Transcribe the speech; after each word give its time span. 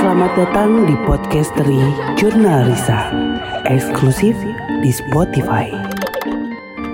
Selamat 0.00 0.32
datang 0.32 0.88
di 0.88 0.96
podcast 1.04 1.52
dari 1.60 1.76
Jurnal 2.16 2.72
Risa, 2.72 3.12
eksklusif 3.68 4.32
di 4.80 4.88
Spotify. 4.88 5.68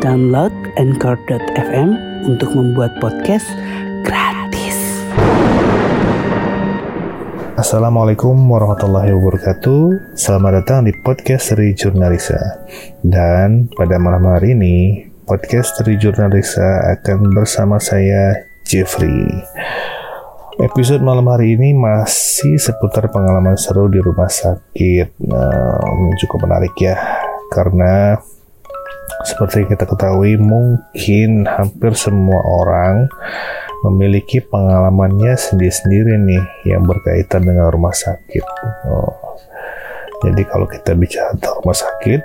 Download 0.02 0.50
Anchor.fm 0.74 1.94
untuk 2.26 2.50
membuat 2.58 2.98
podcast 2.98 3.46
gratis. 4.02 5.06
Assalamualaikum 7.54 8.34
warahmatullahi 8.50 9.14
wabarakatuh 9.14 10.18
Selamat 10.18 10.66
datang 10.66 10.90
di 10.90 10.92
podcast 11.06 11.54
dari 11.54 11.78
Jurnalisa 11.78 12.58
Dan 13.06 13.70
pada 13.70 14.02
malam 14.02 14.26
hari 14.26 14.58
ini 14.58 15.06
Podcast 15.22 15.78
dari 15.78 15.94
Jurnalisa 15.94 16.98
akan 16.98 17.30
bersama 17.30 17.78
saya 17.78 18.50
Jeffrey 18.66 19.46
Episode 20.56 21.04
malam 21.04 21.28
hari 21.28 21.52
ini 21.52 21.76
masih 21.76 22.56
seputar 22.56 23.12
pengalaman 23.12 23.60
seru 23.60 23.92
di 23.92 24.00
rumah 24.00 24.24
sakit 24.24 25.20
nah, 25.28 25.76
Cukup 26.16 26.48
menarik 26.48 26.72
ya 26.80 26.96
Karena 27.52 28.16
seperti 29.28 29.68
kita 29.68 29.84
ketahui 29.84 30.40
mungkin 30.40 31.44
hampir 31.44 31.92
semua 31.92 32.40
orang 32.40 33.04
memiliki 33.84 34.40
pengalamannya 34.40 35.36
sendiri-sendiri 35.36 36.16
nih 36.24 36.72
yang 36.72 36.88
berkaitan 36.88 37.44
dengan 37.44 37.68
rumah 37.68 37.92
sakit. 37.92 38.44
Oh. 38.88 39.36
Jadi 40.24 40.42
kalau 40.48 40.64
kita 40.64 40.96
bicara 40.96 41.36
tentang 41.36 41.60
rumah 41.60 41.76
sakit, 41.76 42.20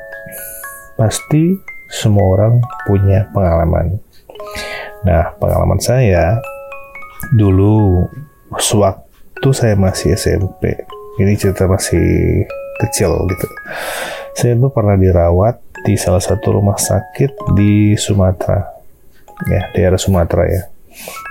pasti 0.96 1.60
semua 1.92 2.26
orang 2.40 2.54
punya 2.88 3.28
pengalaman. 3.36 4.00
Nah, 5.04 5.36
pengalaman 5.36 5.82
saya 5.82 6.40
dulu 7.30 8.08
sewaktu 8.58 9.50
saya 9.54 9.78
masih 9.78 10.18
SMP, 10.18 10.74
ini 11.22 11.38
cerita 11.38 11.70
masih 11.70 12.46
kecil 12.82 13.14
gitu. 13.30 13.48
Saya 14.34 14.58
tuh 14.58 14.72
pernah 14.74 14.98
dirawat 14.98 15.62
di 15.86 15.98
salah 15.98 16.22
satu 16.22 16.58
rumah 16.58 16.78
sakit 16.78 17.54
di 17.54 17.94
Sumatera, 17.94 18.66
ya 19.50 19.62
daerah 19.74 20.00
Sumatera 20.02 20.46
ya 20.50 20.62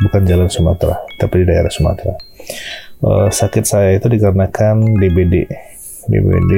bukan 0.06 0.22
jalan 0.24 0.48
Sumatera, 0.48 0.96
tapi 1.20 1.44
di 1.44 1.46
daerah 1.48 1.70
Sumatera. 1.72 2.14
Uh, 3.00 3.28
sakit 3.32 3.64
saya 3.64 3.96
itu 3.96 4.08
dikarenakan 4.12 4.96
DBD, 5.00 5.48
DBD, 6.08 6.52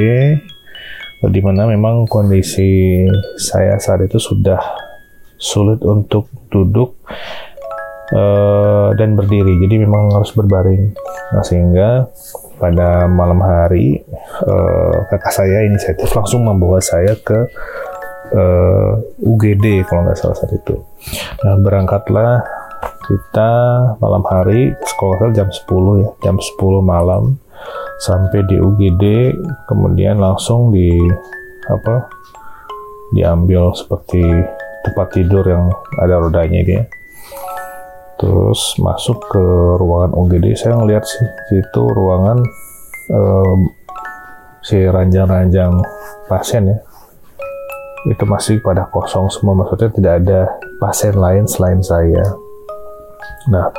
di 1.23 1.41
mana 1.43 1.71
memang 1.71 2.07
kondisi 2.11 3.03
saya 3.39 3.79
saat 3.79 4.03
itu 4.07 4.19
sudah 4.19 4.59
sulit 5.39 5.83
untuk 5.83 6.31
duduk 6.51 6.99
uh, 8.13 8.93
dan 8.95 9.17
berdiri, 9.19 9.59
jadi 9.65 9.83
memang 9.83 10.13
harus 10.13 10.33
berbaring. 10.37 10.93
Nah 11.33 11.43
sehingga 11.45 11.89
pada 12.61 13.11
malam 13.11 13.43
hari 13.43 14.05
uh, 14.47 14.97
kakak 15.11 15.35
saya 15.35 15.67
inisiatif 15.67 16.13
langsung 16.15 16.47
membawa 16.47 16.79
saya 16.79 17.19
ke 17.19 17.39
uh, 18.37 18.93
UGD 19.19 19.83
kalau 19.89 20.07
nggak 20.07 20.19
salah 20.21 20.37
saat 20.39 20.53
itu. 20.55 20.79
Nah 21.43 21.59
berangkatlah 21.59 22.45
kita 23.03 23.51
malam 23.99 24.23
hari 24.23 24.71
sekolah 24.87 25.35
jam 25.35 25.51
10 25.51 26.03
ya 26.07 26.09
jam 26.23 26.37
10 26.39 26.55
malam 26.87 27.35
sampai 27.99 28.47
di 28.47 28.59
UGD 28.59 29.35
kemudian 29.67 30.23
langsung 30.23 30.71
di 30.71 30.91
apa 31.67 32.07
diambil 33.15 33.75
seperti 33.75 34.23
tempat 34.83 35.07
tidur 35.15 35.45
yang 35.47 35.71
ada 35.99 36.19
rodanya 36.19 36.63
dia 36.63 36.83
terus 38.23 38.79
masuk 38.79 39.19
ke 39.35 39.45
ruangan 39.83 40.15
UGD 40.15 40.55
saya 40.55 40.79
ngelihat 40.79 41.03
sih 41.03 41.27
situ 41.51 41.83
ruangan 41.91 42.39
um, 43.11 43.67
si 44.63 44.79
ranjang-ranjang 44.79 45.75
pasien 46.31 46.71
ya. 46.71 46.79
Itu 48.07 48.27
masih 48.27 48.63
pada 48.63 48.87
kosong 48.91 49.31
semua 49.31 49.59
maksudnya 49.59 49.91
tidak 49.91 50.15
ada 50.23 50.41
pasien 50.79 51.15
lain 51.19 51.47
selain 51.47 51.83
saya. 51.83 52.23
Nah, 53.51 53.71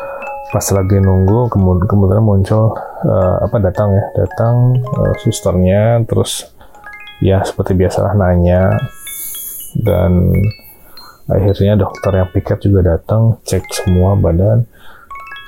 pas 0.51 0.65
lagi 0.75 0.99
nunggu 0.99 1.47
kemudian 1.51 1.87
kemudian 1.87 2.23
muncul 2.23 2.75
uh, 3.07 3.35
apa 3.43 3.57
datang 3.63 3.95
ya, 3.95 4.03
datang 4.23 4.79
uh, 4.79 5.13
susternya 5.23 6.03
terus 6.07 6.51
ya 7.23 7.43
seperti 7.43 7.75
biasalah 7.79 8.15
nanya. 8.15 8.71
Dan 9.73 10.29
akhirnya 11.29 11.79
dokter 11.79 12.11
yang 12.19 12.29
piket 12.31 12.59
juga 12.63 12.95
datang 12.95 13.39
cek 13.43 13.63
semua 13.71 14.15
badan. 14.19 14.67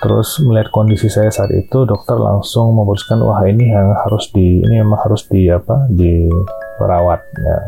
Terus 0.03 0.37
melihat 0.43 0.69
kondisi 0.69 1.07
saya 1.09 1.31
saat 1.31 1.49
itu 1.55 1.87
dokter 1.87 2.19
langsung 2.19 2.75
memutuskan 2.75 3.23
wah 3.23 3.41
ini 3.47 3.71
yang 3.71 3.95
harus 4.05 4.29
di 4.29 4.61
ini 4.61 4.83
memang 4.83 5.01
harus 5.01 5.25
di 5.25 5.47
apa 5.49 5.87
dirawat 5.89 7.21
ya. 7.41 7.59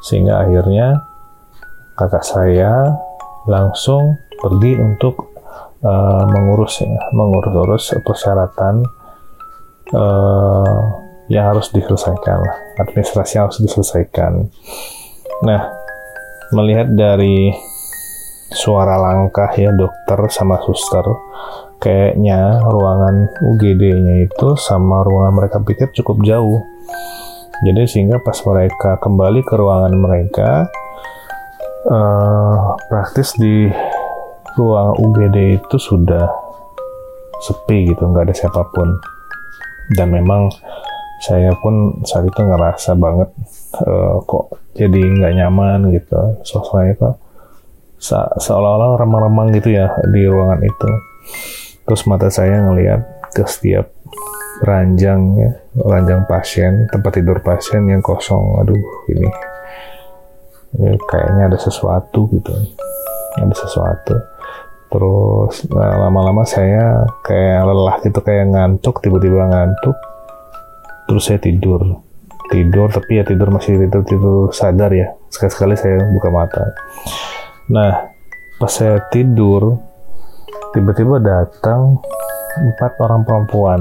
Sehingga 0.00 0.40
akhirnya 0.46 1.04
kakak 1.98 2.24
saya 2.24 2.96
langsung 3.44 4.16
pergi 4.40 4.72
untuk 4.80 5.36
uh, 5.84 6.24
mengurus 6.24 6.80
ya, 6.80 6.96
mengurus-urus 7.12 7.92
persyaratan 8.00 8.86
uh, 9.92 10.80
yang 11.30 11.54
harus 11.54 11.70
diselesaikan, 11.70 12.42
administrasi 12.80 13.38
yang 13.38 13.44
harus 13.46 13.60
diselesaikan. 13.62 14.48
Nah, 15.46 15.79
melihat 16.50 16.90
dari 16.90 17.54
suara 18.50 18.98
langkah 18.98 19.50
ya 19.54 19.70
dokter 19.70 20.18
sama 20.30 20.58
suster, 20.66 21.06
kayaknya 21.78 22.58
ruangan 22.66 23.30
UGD-nya 23.40 24.26
itu 24.26 24.58
sama 24.58 25.06
ruangan 25.06 25.34
mereka 25.38 25.58
pikir 25.62 25.88
cukup 25.94 26.22
jauh. 26.26 26.60
Jadi 27.60 27.82
sehingga 27.86 28.18
pas 28.20 28.36
mereka 28.42 28.98
kembali 28.98 29.40
ke 29.46 29.54
ruangan 29.54 29.94
mereka, 29.94 30.66
uh, 31.86 32.74
praktis 32.88 33.36
di 33.38 33.68
ruang 34.58 34.98
UGD 34.98 35.60
itu 35.62 35.76
sudah 35.78 36.26
sepi 37.40 37.92
gitu, 37.92 38.02
nggak 38.02 38.28
ada 38.28 38.34
siapa 38.34 38.64
pun. 38.74 38.98
Dan 39.94 40.10
memang 40.10 40.50
saya 41.20 41.52
pun 41.60 42.00
saat 42.02 42.24
itu 42.24 42.40
ngerasa 42.40 42.96
banget 42.96 43.28
uh, 43.84 44.24
kok 44.24 44.59
jadi 44.74 45.00
nggak 45.00 45.32
nyaman 45.36 45.80
gitu. 45.94 46.20
Suasana 46.46 46.90
itu 46.90 47.10
se 48.00 48.16
seolah-olah 48.16 48.96
remang-remang 48.96 49.52
gitu 49.52 49.76
ya 49.76 49.92
di 50.08 50.24
ruangan 50.24 50.60
itu. 50.64 50.90
Terus 51.84 52.02
mata 52.06 52.28
saya 52.30 52.62
ngelihat 52.64 53.32
ke 53.34 53.44
setiap 53.46 53.90
ranjang 54.62 55.20
ya, 55.40 55.50
ranjang 55.80 56.24
pasien, 56.28 56.86
tempat 56.92 57.18
tidur 57.18 57.40
pasien 57.40 57.86
yang 57.88 58.04
kosong. 58.04 58.60
Aduh, 58.60 58.82
ini, 59.10 59.28
ini 60.78 60.96
kayaknya 61.08 61.50
ada 61.50 61.58
sesuatu 61.58 62.28
gitu. 62.30 62.52
Ada 63.40 63.54
sesuatu 63.54 64.14
terus 64.90 65.70
nah, 65.70 66.10
lama-lama 66.10 66.42
saya 66.42 67.06
kayak 67.22 67.62
lelah 67.62 67.96
gitu 68.02 68.18
kayak 68.18 68.50
ngantuk 68.50 68.98
tiba-tiba 68.98 69.46
ngantuk 69.46 69.94
terus 71.06 71.30
saya 71.30 71.38
tidur 71.38 72.02
tidur 72.50 72.90
tapi 72.90 73.22
ya 73.22 73.24
tidur 73.24 73.48
masih 73.54 73.78
tidur 73.78 74.02
tidur 74.04 74.50
sadar 74.50 74.90
ya. 74.90 75.14
Sekali-sekali 75.30 75.74
saya 75.78 76.02
buka 76.10 76.28
mata. 76.34 76.64
Nah 77.70 78.10
pas 78.58 78.68
saya 78.68 79.00
tidur 79.08 79.78
tiba-tiba 80.74 81.22
datang 81.22 82.02
empat 82.58 82.92
orang 83.00 83.22
perempuan. 83.24 83.80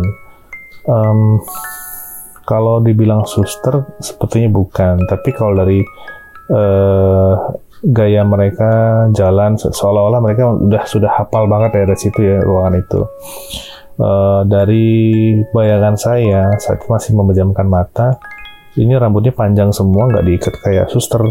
Um, 0.88 1.42
kalau 2.50 2.82
dibilang 2.82 3.30
suster 3.30 3.86
sepertinya 4.02 4.50
bukan. 4.50 5.06
Tapi 5.06 5.30
kalau 5.34 5.54
dari 5.54 5.86
uh, 6.50 7.34
gaya 7.86 8.26
mereka 8.26 9.06
jalan 9.14 9.56
seolah-olah 9.56 10.20
mereka 10.20 10.52
udah 10.52 10.84
sudah 10.90 11.12
hafal 11.14 11.46
banget 11.46 11.78
ya 11.78 11.84
dari 11.86 12.00
situ 12.02 12.20
ya 12.26 12.38
ruangan 12.42 12.76
itu. 12.82 13.02
Uh, 14.00 14.48
dari 14.48 14.88
bayangan 15.52 15.96
saya 16.00 16.56
saat 16.56 16.80
masih 16.88 17.20
memejamkan 17.20 17.68
mata, 17.68 18.16
ini 18.78 18.94
rambutnya 18.94 19.34
panjang 19.34 19.74
semua, 19.74 20.06
nggak 20.12 20.26
diikat 20.26 20.54
kayak 20.62 20.86
suster. 20.94 21.24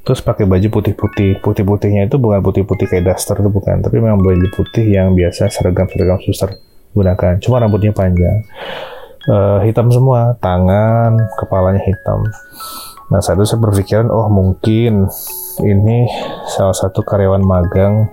Terus 0.00 0.24
pakai 0.24 0.48
baju 0.48 0.80
putih-putih, 0.80 1.44
putih-putihnya 1.44 2.08
itu 2.08 2.16
bukan 2.16 2.40
putih-putih 2.40 2.88
kayak 2.88 3.12
daster 3.12 3.36
itu 3.36 3.52
bukan, 3.52 3.84
tapi 3.84 4.00
memang 4.00 4.24
baju 4.24 4.48
putih 4.56 4.88
yang 4.88 5.12
biasa 5.12 5.52
seragam-seragam 5.52 6.16
suster 6.24 6.56
gunakan. 6.96 7.36
Cuma 7.44 7.60
rambutnya 7.60 7.92
panjang, 7.92 8.40
uh, 9.28 9.60
hitam 9.60 9.92
semua, 9.92 10.40
tangan, 10.40 11.20
kepalanya 11.36 11.84
hitam. 11.84 12.24
Nah 13.12 13.20
saat 13.20 13.36
itu 13.36 13.44
saya 13.44 13.60
berpikiran, 13.60 14.08
oh 14.08 14.30
mungkin 14.32 15.10
ini 15.60 16.08
salah 16.48 16.72
satu 16.72 17.04
karyawan 17.04 17.44
magang 17.44 18.08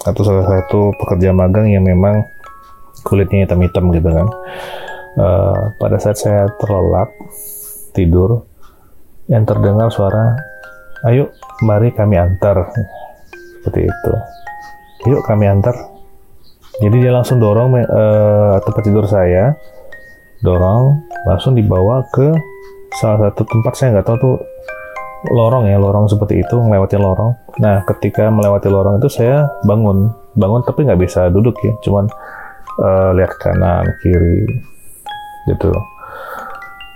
atau 0.00 0.22
salah 0.24 0.48
satu 0.48 0.96
pekerja 0.96 1.36
magang 1.36 1.68
yang 1.68 1.84
memang 1.84 2.24
kulitnya 3.04 3.44
hitam-hitam 3.44 3.92
gitu 3.92 4.08
kan. 4.08 4.26
Uh, 5.18 5.74
pada 5.78 5.98
saat 5.98 6.18
saya 6.18 6.46
terlelap 6.62 7.10
tidur, 7.94 8.46
yang 9.26 9.42
terdengar 9.42 9.90
suara, 9.90 10.38
ayo 11.06 11.34
mari 11.66 11.90
kami 11.90 12.18
antar, 12.18 12.70
seperti 13.62 13.90
itu. 13.90 14.12
Yuk 15.10 15.22
kami 15.26 15.50
antar. 15.50 15.74
Jadi 16.80 16.96
dia 17.02 17.12
langsung 17.12 17.42
dorong 17.42 17.74
uh, 17.74 18.62
tempat 18.62 18.82
tidur 18.86 19.04
saya, 19.10 19.52
dorong 20.40 21.04
langsung 21.28 21.52
dibawa 21.52 22.06
ke 22.08 22.32
salah 22.96 23.30
satu 23.30 23.44
tempat 23.46 23.72
saya 23.76 23.88
nggak 23.98 24.06
tahu 24.08 24.16
tuh 24.18 24.36
lorong 25.28 25.68
ya 25.68 25.76
lorong 25.76 26.08
seperti 26.08 26.40
itu 26.40 26.56
melewati 26.56 26.96
lorong 26.96 27.36
nah 27.60 27.84
ketika 27.84 28.32
melewati 28.32 28.72
lorong 28.72 28.96
itu 28.98 29.08
saya 29.12 29.46
bangun 29.68 30.08
bangun 30.32 30.64
tapi 30.64 30.88
nggak 30.88 31.00
bisa 31.00 31.28
duduk 31.28 31.54
ya 31.60 31.76
cuman 31.84 32.08
uh, 32.80 33.12
lihat 33.12 33.36
kanan 33.36 33.84
kiri 34.00 34.48
gitu 35.50 35.74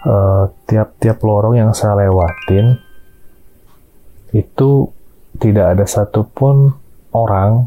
uh, 0.07 0.45
tiap-tiap 0.69 1.19
lorong 1.25 1.59
yang 1.59 1.71
saya 1.73 2.07
lewatin 2.07 2.79
itu 4.35 4.91
tidak 5.39 5.79
ada 5.79 5.85
satupun 5.87 6.75
orang 7.15 7.67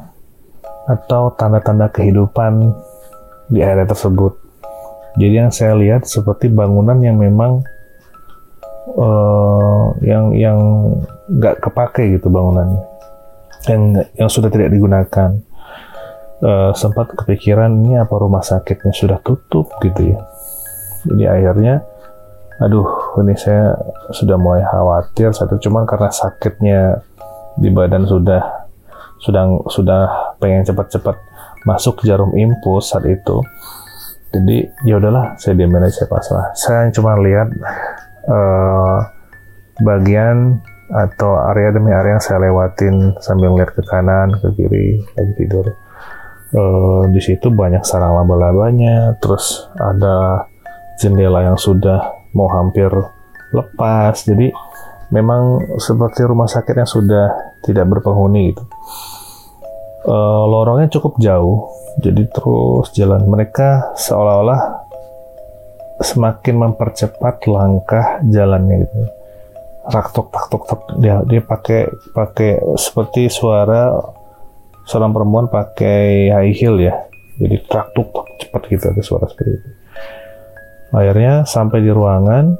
atau 0.88 1.36
tanda-tanda 1.36 1.92
kehidupan 1.92 2.72
di 3.51 3.60
area 3.60 3.84
tersebut. 3.84 4.39
Jadi 5.19 5.36
yang 5.36 5.51
saya 5.51 5.75
lihat 5.75 6.07
seperti 6.07 6.48
bangunan 6.48 7.00
yang 7.04 7.19
memang 7.19 7.63
uh, 8.95 9.92
yang 10.04 10.31
yang 10.36 10.60
nggak 11.28 11.60
kepake 11.60 12.16
gitu 12.16 12.31
bangunannya, 12.31 12.83
yang 13.68 13.81
yang 14.16 14.30
sudah 14.30 14.48
tidak 14.51 14.72
digunakan. 14.72 15.44
Uh, 16.38 16.69
sempat 16.78 17.10
kepikiran 17.18 17.74
ini 17.81 17.98
apa 17.98 18.13
rumah 18.13 18.45
sakitnya 18.45 18.94
sudah 18.94 19.18
tutup 19.25 19.74
gitu 19.81 20.13
ya. 20.13 20.22
Jadi 21.07 21.24
akhirnya, 21.25 21.81
aduh 22.59 23.18
ini 23.24 23.33
saya 23.38 23.74
sudah 24.12 24.36
mulai 24.36 24.65
khawatir 24.65 25.31
satu 25.31 25.56
cuman 25.62 25.88
karena 25.88 26.09
sakitnya 26.12 26.80
di 27.57 27.69
badan 27.74 28.06
sudah 28.06 28.68
sudah 29.18 29.65
sudah 29.69 30.01
pengen 30.38 30.62
cepat-cepat 30.62 31.18
masuk 31.65 32.06
jarum 32.06 32.33
impuls 32.38 32.94
saat 32.94 33.06
itu. 33.09 33.42
Jadi 34.31 34.68
ya 34.86 35.00
udahlah 35.00 35.39
saya 35.39 35.57
diamin 35.57 35.88
aja 35.88 36.04
saya 36.04 36.09
pasrah. 36.12 36.45
Saya 36.54 36.81
cuma 36.94 37.18
lihat 37.18 37.50
uh, 38.30 39.00
bagian 39.81 40.62
atau 40.88 41.36
area 41.51 41.75
demi 41.75 41.92
area 41.92 42.15
yang 42.15 42.24
saya 42.24 42.48
lewatin 42.48 43.15
sambil 43.19 43.51
lihat 43.59 43.75
ke 43.75 43.83
kanan 43.83 44.31
ke 44.39 44.48
kiri 44.56 45.04
lagi 45.18 45.33
tidur. 45.36 45.65
Uh, 46.56 47.04
di 47.12 47.19
situ 47.19 47.51
banyak 47.51 47.83
sarang 47.83 48.15
laba-labanya 48.15 49.19
terus 49.19 49.68
ada 49.75 50.48
jendela 50.97 51.45
yang 51.45 51.57
sudah 51.57 52.27
mau 52.33 52.49
hampir 52.51 52.89
lepas. 53.53 54.13
Jadi 54.25 54.51
memang 55.13 55.63
seperti 55.79 56.27
rumah 56.27 56.49
sakit 56.49 56.75
yang 56.75 56.89
sudah 56.89 57.25
tidak 57.63 57.85
berpenghuni 57.88 58.51
gitu. 58.51 58.63
Uh, 60.07 60.44
lorongnya 60.47 60.91
cukup 60.91 61.19
jauh. 61.21 61.71
Jadi 62.01 62.29
terus 62.29 62.94
jalan 62.94 63.25
mereka 63.25 63.94
seolah-olah 63.97 64.85
semakin 65.97 66.55
mempercepat 66.69 67.49
langkah 67.49 68.21
jalannya 68.29 68.85
gitu. 68.85 68.97
Raktok 69.88 70.27
tak 70.29 70.45
tok 70.51 70.63
tak 70.67 70.79
dia 70.99 71.23
dia 71.23 71.41
pakai 71.41 71.88
pakai 72.11 72.59
seperti 72.75 73.31
suara 73.31 73.95
seorang 74.83 75.15
perempuan 75.15 75.47
pakai 75.47 76.29
high 76.29 76.53
heel 76.53 76.77
ya. 76.77 77.07
Jadi 77.38 77.55
trak 77.65 77.95
tuk 77.97 78.13
cepat 78.38 78.61
gitu 78.69 78.85
ada 78.94 79.01
suara 79.01 79.25
seperti 79.25 79.51
itu 79.57 79.76
akhirnya 80.92 81.44
sampai 81.44 81.84
di 81.84 81.92
ruangan 81.92 82.56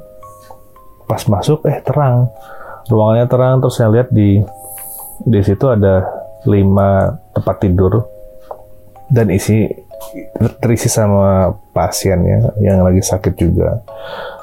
pas 1.08 1.22
masuk 1.24 1.64
eh 1.64 1.80
terang. 1.80 2.28
Ruangannya 2.88 3.26
terang 3.28 3.54
terus 3.60 3.76
saya 3.80 3.92
lihat 3.92 4.08
di 4.12 4.40
di 5.24 5.40
situ 5.44 5.64
ada 5.68 6.04
lima 6.44 7.12
tempat 7.32 7.56
tidur. 7.64 8.04
Dan 9.08 9.32
isi 9.32 9.64
terisi 10.60 10.92
sama 10.92 11.48
pasien 11.72 12.20
ya 12.28 12.40
yang 12.60 12.84
lagi 12.84 13.00
sakit 13.00 13.34
juga. 13.40 13.80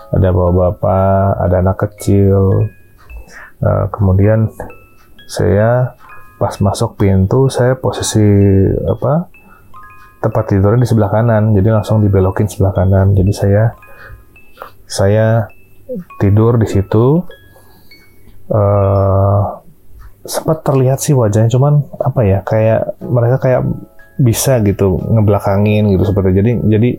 Ada 0.10 0.34
bapak-bapak 0.34 1.46
ada 1.46 1.56
anak 1.62 1.78
kecil. 1.86 2.70
Uh, 3.62 3.86
kemudian 3.94 4.52
saya 5.32 5.96
pas 6.36 6.54
masuk 6.60 7.00
pintu 7.00 7.48
saya 7.48 7.80
posisi 7.80 8.22
apa 8.84 9.32
tempat 10.26 10.50
tidurnya 10.50 10.82
di 10.82 10.90
sebelah 10.90 11.14
kanan 11.14 11.54
jadi 11.54 11.70
langsung 11.78 12.02
dibelokin 12.02 12.50
sebelah 12.50 12.74
kanan. 12.74 13.14
Jadi 13.14 13.32
saya 13.32 13.64
saya 14.86 15.46
tidur 16.18 16.58
di 16.58 16.68
situ 16.70 17.22
uh, 18.50 19.42
sempat 20.26 20.66
terlihat 20.66 20.98
sih 20.98 21.14
wajahnya 21.14 21.54
cuman 21.54 21.86
apa 22.02 22.22
ya 22.26 22.40
kayak 22.42 22.98
mereka 23.06 23.38
kayak 23.38 23.62
bisa 24.18 24.58
gitu 24.66 24.98
ngebelakangin 24.98 25.92
gitu 25.94 26.04
seperti 26.08 26.42
jadi 26.42 26.52
jadi 26.66 26.90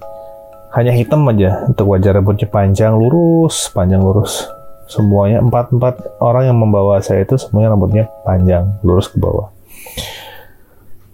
hanya 0.77 0.93
hitam 0.93 1.25
aja 1.33 1.65
untuk 1.65 1.89
wajah 1.91 2.13
rambutnya 2.15 2.47
panjang 2.47 2.95
lurus 2.95 3.73
panjang 3.73 4.05
lurus. 4.05 4.47
Semuanya 4.87 5.43
empat 5.43 5.75
empat 5.75 6.23
orang 6.23 6.47
yang 6.47 6.59
membawa 6.63 7.03
saya 7.03 7.27
itu 7.27 7.35
semuanya 7.35 7.75
rambutnya 7.75 8.07
panjang 8.23 8.79
lurus 8.87 9.11
ke 9.11 9.19
bawah. 9.19 9.51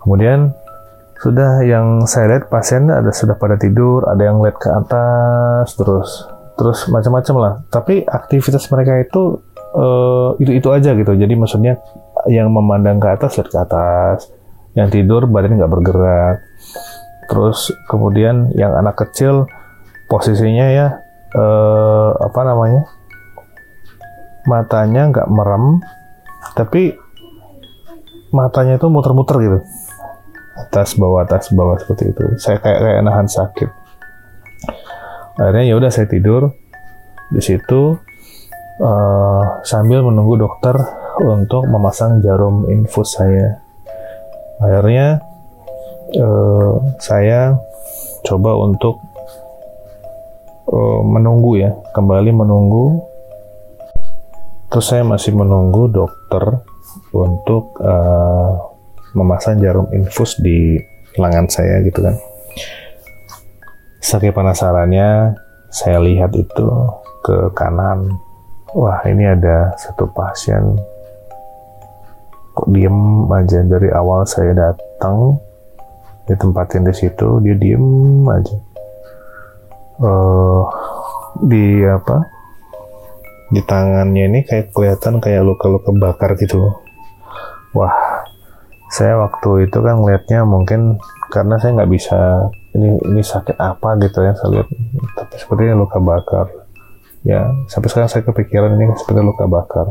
Kemudian 0.03 0.53
sudah 1.23 1.63
yang 1.63 2.03
saya 2.11 2.35
lihat 2.35 2.51
pasien 2.51 2.91
ada 2.91 3.15
sudah 3.15 3.39
pada 3.39 3.55
tidur 3.55 4.03
ada 4.11 4.27
yang 4.27 4.43
lihat 4.43 4.59
ke 4.59 4.67
atas 4.67 5.79
terus 5.79 6.27
terus 6.59 6.91
macam-macam 6.91 7.35
lah. 7.39 7.53
Tapi 7.71 8.03
aktivitas 8.03 8.67
mereka 8.75 8.99
itu 8.99 9.39
uh, 9.75 10.35
itu 10.43 10.51
itu 10.59 10.69
aja 10.75 10.93
gitu. 10.99 11.15
Jadi 11.15 11.35
maksudnya 11.39 11.79
yang 12.27 12.51
memandang 12.51 12.99
ke 12.99 13.09
atas 13.09 13.39
lihat 13.39 13.49
ke 13.55 13.59
atas. 13.59 14.19
Yang 14.75 14.99
tidur 14.99 15.31
badan 15.31 15.63
nggak 15.63 15.73
bergerak. 15.73 16.37
Terus 17.31 17.71
kemudian 17.87 18.51
yang 18.59 18.75
anak 18.75 18.99
kecil 18.99 19.47
posisinya 20.11 20.67
ya 20.75 20.87
uh, 21.39 22.19
apa 22.19 22.41
namanya 22.45 22.83
matanya 24.45 25.09
nggak 25.09 25.29
merem. 25.31 25.79
Tapi 26.59 26.99
matanya 28.35 28.77
itu 28.77 28.91
muter-muter 28.91 29.37
gitu 29.39 29.59
atas 30.59 30.97
bawah 30.97 31.25
atas 31.25 31.53
bawah 31.53 31.77
seperti 31.81 32.13
itu 32.13 32.25
saya 32.37 32.61
kayak 32.61 32.81
kayak 32.81 33.01
nahan 33.05 33.29
sakit 33.29 33.71
akhirnya 35.41 35.65
ya 35.65 35.75
udah 35.81 35.91
saya 35.91 36.07
tidur 36.09 36.53
di 37.33 37.41
situ 37.41 37.97
uh, 38.83 39.45
sambil 39.65 40.05
menunggu 40.05 40.37
dokter 40.37 40.77
untuk 41.21 41.69
memasang 41.69 42.25
jarum 42.25 42.67
infus 42.71 43.19
saya. 43.21 43.61
Akhirnya 44.63 45.21
uh, 46.17 46.81
saya 46.99 47.57
coba 48.25 48.57
untuk 48.57 49.03
uh, 50.71 51.01
menunggu 51.05 51.61
ya, 51.61 51.71
kembali 51.93 52.31
menunggu. 52.33 53.03
Terus 54.73 54.89
saya 54.89 55.05
masih 55.05 55.37
menunggu 55.37 55.93
dokter 55.93 56.65
untuk 57.13 57.77
uh, 57.85 58.72
memasang 59.13 59.61
jarum 59.61 59.89
infus 59.93 60.37
di 60.41 60.81
lengan 61.17 61.49
saya 61.49 61.85
gitu 61.85 62.01
kan. 62.01 62.17
Saking 64.03 64.35
penasarannya, 64.35 65.37
saya 65.71 66.03
lihat 66.03 66.35
itu 66.35 66.69
ke 67.23 67.53
kanan. 67.55 68.13
Wah 68.73 69.01
ini 69.09 69.29
ada 69.29 69.73
satu 69.79 70.09
pasien. 70.11 70.77
Kok 72.53 72.69
diem 72.73 73.29
aja? 73.33 73.65
Dari 73.65 73.89
awal 73.93 74.29
saya 74.29 74.53
datang 74.53 75.41
ditempatin 76.29 76.85
di 76.85 76.95
situ 76.97 77.41
dia 77.41 77.57
diem 77.57 78.27
aja. 78.29 78.57
Uh, 80.03 80.67
di 81.47 81.85
apa? 81.87 82.27
Di 83.53 83.61
tangannya 83.65 84.29
ini 84.29 84.41
kayak 84.45 84.73
kelihatan 84.73 85.21
kayak 85.21 85.45
luka-luka 85.45 85.93
bakar 85.97 86.37
gitu. 86.37 86.75
Wah 87.73 88.12
saya 88.93 89.17
waktu 89.17 89.73
itu 89.73 89.79
kan 89.81 90.05
ngelihatnya 90.05 90.45
mungkin 90.45 91.01
karena 91.33 91.57
saya 91.57 91.81
nggak 91.81 91.93
bisa 91.97 92.53
ini 92.77 93.01
ini 93.09 93.25
sakit 93.25 93.57
apa 93.57 93.97
gitu 94.05 94.21
ya 94.21 94.37
saya 94.37 94.61
lihat. 94.61 94.69
Tapi 95.17 95.35
sepertinya 95.41 95.81
luka 95.81 95.97
bakar. 95.97 96.53
Ya 97.25 97.49
sampai 97.73 97.89
sekarang 97.89 98.11
saya 98.13 98.23
kepikiran 98.29 98.77
ini 98.77 98.93
seperti 99.01 99.25
luka 99.25 99.49
bakar. 99.49 99.89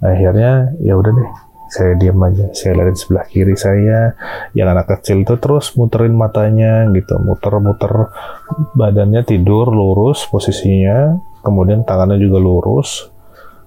Akhirnya 0.00 0.72
ya 0.80 0.96
udah 0.96 1.12
deh 1.12 1.30
saya 1.68 1.92
diam 2.00 2.16
aja. 2.24 2.48
Saya 2.56 2.80
lihat 2.80 2.96
sebelah 2.96 3.28
kiri 3.28 3.56
saya 3.60 4.16
yang 4.56 4.72
anak 4.72 4.88
kecil 4.88 5.20
itu 5.20 5.36
terus 5.36 5.76
muterin 5.76 6.16
matanya 6.16 6.88
gitu. 6.96 7.20
Muter-muter 7.20 8.08
badannya 8.72 9.20
tidur 9.28 9.68
lurus 9.68 10.24
posisinya. 10.32 11.12
Kemudian 11.44 11.84
tangannya 11.84 12.16
juga 12.16 12.40
lurus. 12.40 13.12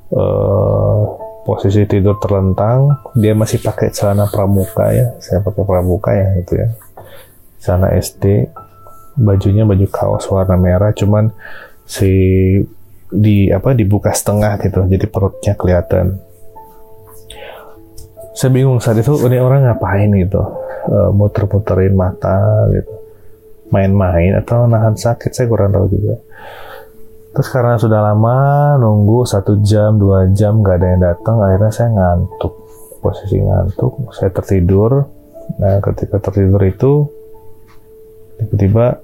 Uh, 0.10 1.27
posisi 1.48 1.88
tidur 1.88 2.20
terlentang 2.20 3.08
dia 3.16 3.32
masih 3.32 3.64
pakai 3.64 3.96
celana 3.96 4.28
pramuka 4.28 4.92
ya. 4.92 5.16
Saya 5.24 5.40
pakai 5.40 5.64
pramuka 5.64 6.12
ya 6.12 6.36
itu 6.36 6.60
ya. 6.60 6.68
Celana 7.64 7.96
SD 7.96 8.52
bajunya 9.16 9.64
baju 9.64 9.88
kaos 9.88 10.28
warna 10.28 10.60
merah 10.60 10.92
cuman 10.92 11.32
si 11.88 12.12
di 13.08 13.48
apa 13.48 13.72
dibuka 13.72 14.12
setengah 14.12 14.60
gitu 14.60 14.84
jadi 14.92 15.08
perutnya 15.08 15.56
kelihatan. 15.56 16.20
Saya 18.36 18.52
bingung 18.52 18.84
saat 18.84 19.00
itu 19.00 19.16
ini 19.24 19.40
orang 19.40 19.72
ngapain 19.72 20.12
gitu? 20.20 20.44
Uh, 20.92 21.10
muter-muterin 21.16 21.96
mata 21.96 22.68
gitu. 22.76 22.92
Main-main 23.72 24.36
atau 24.36 24.68
nahan 24.68 25.00
sakit 25.00 25.32
saya 25.32 25.48
kurang 25.48 25.72
tahu 25.72 25.88
juga 25.92 26.16
terus 27.38 27.54
karena 27.54 27.78
sudah 27.78 28.02
lama 28.02 28.38
nunggu 28.82 29.22
satu 29.22 29.62
jam 29.62 30.02
dua 30.02 30.26
jam 30.34 30.58
nggak 30.66 30.74
ada 30.82 30.88
yang 30.90 31.02
datang 31.06 31.38
akhirnya 31.38 31.70
saya 31.70 31.94
ngantuk. 31.94 32.66
Posisi 32.98 33.38
ngantuk 33.38 34.10
saya 34.10 34.34
tertidur. 34.34 35.06
Nah 35.62 35.78
ketika 35.86 36.18
tertidur 36.18 36.58
itu 36.66 37.06
tiba-tiba 38.42 38.98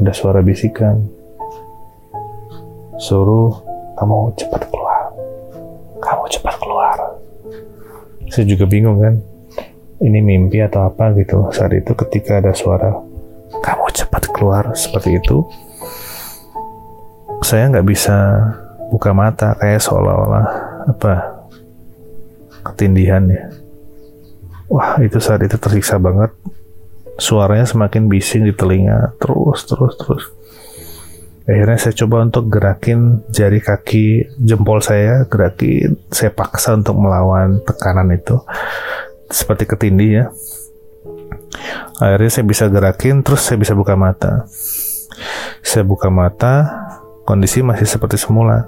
ada 0.00 0.12
suara 0.16 0.40
bisikan. 0.40 1.04
Suruh 2.96 3.52
kamu 4.00 4.32
cepat 4.40 4.64
keluar. 4.72 5.12
Kamu 6.00 6.24
cepat 6.24 6.54
keluar. 6.56 6.96
Saya 8.32 8.48
juga 8.48 8.64
bingung 8.64 8.96
kan 8.96 9.20
ini 10.00 10.24
mimpi 10.24 10.64
atau 10.64 10.88
apa 10.88 11.12
gitu. 11.20 11.52
Saat 11.52 11.76
itu 11.76 11.92
ketika 11.92 12.40
ada 12.40 12.56
suara 12.56 12.96
kamu 13.60 13.92
cepat 13.92 14.24
keluar 14.32 14.72
seperti 14.72 15.20
itu 15.20 15.44
saya 17.50 17.66
nggak 17.66 17.88
bisa 17.90 18.16
buka 18.94 19.10
mata 19.10 19.58
kayak 19.58 19.82
seolah-olah 19.82 20.46
apa 20.86 21.14
ketindihan 22.70 23.26
ya. 23.26 23.50
Wah 24.70 25.02
itu 25.02 25.18
saat 25.18 25.42
itu 25.42 25.58
tersiksa 25.58 25.98
banget. 25.98 26.30
Suaranya 27.18 27.66
semakin 27.66 28.06
bising 28.06 28.46
di 28.46 28.54
telinga. 28.54 29.18
Terus 29.18 29.66
terus 29.66 29.98
terus. 29.98 30.24
Akhirnya 31.42 31.82
saya 31.82 31.94
coba 31.98 32.22
untuk 32.22 32.46
gerakin 32.46 33.26
jari 33.34 33.58
kaki 33.58 34.38
jempol 34.38 34.78
saya 34.78 35.26
gerakin. 35.26 35.98
Saya 36.14 36.30
paksa 36.30 36.78
untuk 36.78 36.94
melawan 37.02 37.58
tekanan 37.66 38.14
itu. 38.14 38.38
Seperti 39.26 39.66
ketindih 39.66 40.10
ya. 40.22 40.24
Akhirnya 41.98 42.30
saya 42.30 42.46
bisa 42.46 42.70
gerakin 42.70 43.26
terus 43.26 43.42
saya 43.42 43.58
bisa 43.58 43.74
buka 43.74 43.98
mata. 43.98 44.46
Saya 45.66 45.82
buka 45.82 46.14
mata 46.14 46.70
kondisi 47.30 47.62
masih 47.62 47.86
seperti 47.86 48.18
semula. 48.18 48.66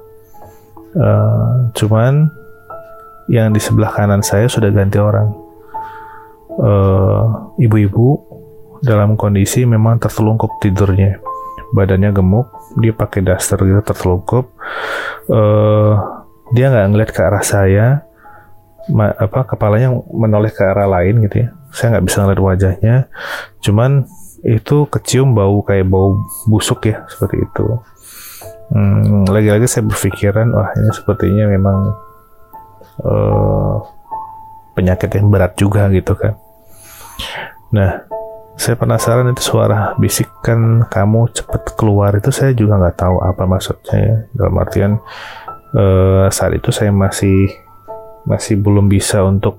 Uh, 0.95 1.66
cuman 1.75 2.31
yang 3.26 3.50
di 3.50 3.59
sebelah 3.59 3.90
kanan 3.90 4.23
saya 4.23 4.47
sudah 4.47 4.71
ganti 4.71 5.02
orang. 5.02 5.35
Eh, 6.52 7.25
ibu-ibu 7.64 8.07
uh, 8.12 8.21
dalam 8.85 9.16
kondisi 9.16 9.64
memang 9.66 9.99
tertelungkup 9.99 10.61
tidurnya. 10.61 11.19
Badannya 11.73 12.12
gemuk 12.12 12.76
dia 12.76 12.92
pakai 12.92 13.25
daster 13.25 13.57
gitu 13.64 13.81
tertelungkup. 13.81 14.52
Uh, 15.33 15.97
dia 16.52 16.69
nggak 16.69 16.87
ngeliat 16.92 17.11
ke 17.11 17.21
arah 17.25 17.40
saya 17.40 17.87
ma, 18.92 19.16
apa 19.16 19.49
kepalanya 19.49 19.97
menoleh 20.12 20.52
ke 20.52 20.61
arah 20.61 20.85
lain 21.00 21.25
gitu 21.25 21.49
ya. 21.49 21.49
Saya 21.73 21.97
nggak 21.97 22.04
bisa 22.04 22.16
ngeliat 22.21 22.42
wajahnya. 22.45 22.97
Cuman 23.64 24.04
itu 24.45 24.85
kecium 24.92 25.33
bau 25.33 25.64
kayak 25.64 25.88
bau 25.88 26.21
busuk 26.50 26.90
ya 26.90 27.07
seperti 27.09 27.47
itu 27.47 27.64
hmm, 28.73 29.29
lagi-lagi 29.29 29.69
saya 29.69 29.85
berpikiran 29.87 30.49
wah 30.52 30.73
ini 30.75 30.91
sepertinya 30.91 31.45
memang 31.49 31.79
uh, 33.05 33.76
penyakit 34.73 35.12
yang 35.12 35.29
berat 35.29 35.52
juga 35.57 35.88
gitu 35.93 36.17
kan. 36.17 36.35
Nah 37.73 38.09
saya 38.57 38.76
penasaran 38.76 39.33
itu 39.33 39.43
suara 39.43 39.97
bisikan 39.97 40.85
kamu 40.87 41.33
cepet 41.33 41.73
keluar 41.75 42.12
itu 42.14 42.29
saya 42.29 42.52
juga 42.52 42.76
nggak 42.81 42.97
tahu 42.97 43.17
apa 43.21 43.43
maksudnya 43.45 43.97
ya. 43.97 44.17
Dalam 44.37 44.55
artian 44.61 44.93
uh, 45.76 46.26
saat 46.33 46.52
itu 46.57 46.69
saya 46.73 46.93
masih 46.93 47.52
masih 48.23 48.55
belum 48.61 48.87
bisa 48.87 49.25
untuk 49.26 49.59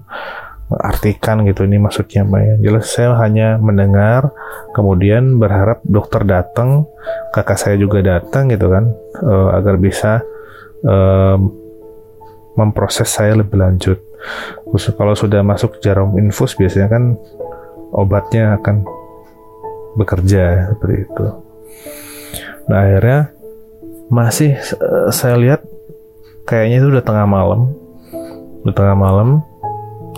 mengartikan 0.72 1.44
gitu 1.44 1.68
ini 1.68 1.78
maksudnya 1.78 2.24
apa 2.24 2.38
ya. 2.40 2.56
Jelas 2.64 2.90
saya 2.90 3.14
hanya 3.20 3.60
mendengar 3.60 4.32
kemudian 4.72 5.38
berharap 5.38 5.84
dokter 5.84 6.24
datang 6.24 6.88
kakak 7.36 7.60
saya 7.60 7.76
juga 7.76 8.00
datang 8.02 8.50
gitu 8.50 8.72
kan 8.72 8.90
uh, 9.22 9.54
agar 9.58 9.76
bisa 9.78 10.24
uh, 10.88 11.38
memproses 12.56 13.10
saya 13.10 13.38
lebih 13.38 13.60
lanjut. 13.60 14.00
Khusus 14.72 14.96
kalau 14.96 15.14
sudah 15.14 15.44
masuk 15.44 15.84
jarum 15.84 16.16
infus 16.16 16.56
biasanya 16.56 16.88
kan 16.88 17.04
obatnya 17.92 18.56
akan 18.58 18.88
bekerja 20.00 20.74
seperti 20.74 20.96
itu. 21.06 21.26
Nah 22.72 22.78
akhirnya 22.88 23.20
masih 24.08 24.58
uh, 24.80 25.12
saya 25.12 25.36
lihat 25.38 25.62
kayaknya 26.48 26.82
itu 26.82 26.88
udah 26.98 27.04
tengah 27.04 27.28
malam. 27.28 27.74
Di 28.64 28.72
tengah 28.72 28.96
malam 28.96 29.44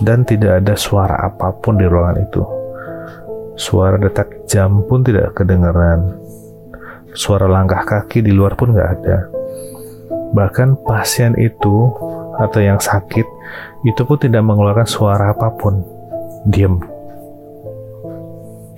dan 0.04 0.28
tidak 0.28 0.64
ada 0.64 0.74
suara 0.76 1.16
apa 1.24 1.52
pun 1.56 1.80
di 1.80 1.86
ruangan 1.88 2.18
itu. 2.20 2.42
Suara 3.56 3.96
detak 3.96 4.44
jam 4.44 4.84
pun 4.84 5.00
tidak 5.00 5.32
kedengaran. 5.32 6.20
Suara 7.16 7.48
langkah 7.48 7.80
kaki 7.80 8.20
di 8.20 8.32
luar 8.32 8.52
pun 8.52 8.76
nggak 8.76 8.90
ada. 9.00 9.18
Bahkan 10.36 10.84
pasien 10.84 11.32
itu 11.40 11.88
atau 12.36 12.60
yang 12.60 12.76
sakit 12.76 13.24
itu 13.88 14.00
pun 14.04 14.20
tidak 14.20 14.44
mengeluarkan 14.44 14.84
suara 14.84 15.32
apa 15.32 15.48
pun. 15.56 15.80
Diam. 16.44 16.76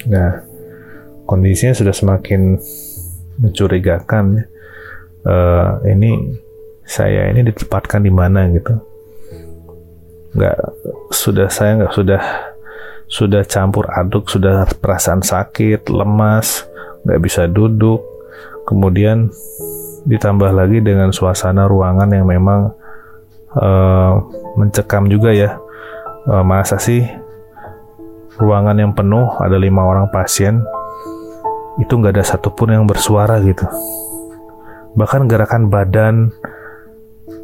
Nah, 0.06 0.46
kondisinya 1.26 1.75
sudah 1.75 1.94
semakin 1.94 2.62
mencurigakan. 3.42 4.46
Uh, 5.26 5.82
ini 5.90 6.38
saya 6.87 7.28
ini 7.28 7.44
ditempatkan 7.44 8.00
di 8.00 8.08
mana 8.08 8.48
gitu 8.54 8.80
nggak 10.37 10.56
sudah 11.08 11.49
saya 11.49 11.85
nggak 11.85 11.94
sudah 11.94 12.23
sudah 13.08 13.42
campur 13.49 13.88
aduk 13.88 14.28
sudah 14.28 14.68
perasaan 14.68 15.25
sakit 15.25 15.88
lemas 15.88 16.68
nggak 17.08 17.20
bisa 17.25 17.49
duduk. 17.49 18.04
Kemudian 18.68 19.32
ditambah 20.04 20.52
lagi 20.52 20.85
dengan 20.85 21.08
suasana 21.08 21.64
ruangan 21.64 22.12
yang 22.12 22.28
memang 22.28 22.76
uh, 23.56 24.12
mencekam 24.61 25.08
juga 25.08 25.32
ya. 25.32 25.56
Uh, 26.28 26.44
masa 26.44 26.76
sih 26.76 27.08
ruangan 28.37 28.76
yang 28.76 28.92
penuh 28.92 29.25
ada 29.40 29.56
lima 29.56 29.88
orang 29.88 30.12
pasien 30.12 30.61
itu 31.80 31.88
nggak 31.97 32.20
ada 32.20 32.25
satupun 32.28 32.76
yang 32.76 32.85
bersuara 32.85 33.40
gitu. 33.40 33.64
Bahkan 34.92 35.30
gerakan 35.30 35.73
badan 35.73 36.28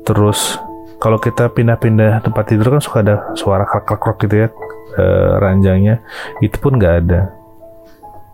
terus 0.04 0.60
kalau 0.98 1.18
kita 1.20 1.50
pindah-pindah 1.52 2.24
tempat 2.24 2.44
tidur 2.48 2.74
kan 2.76 2.82
suka 2.82 2.98
ada 3.04 3.16
suara 3.36 3.66
krek-krek 3.68 4.18
gitu 4.24 4.34
ya 4.46 4.48
e, 4.96 5.04
ranjangnya. 5.42 6.00
Itu 6.40 6.56
pun 6.62 6.78
nggak 6.80 6.94
ada. 7.04 7.34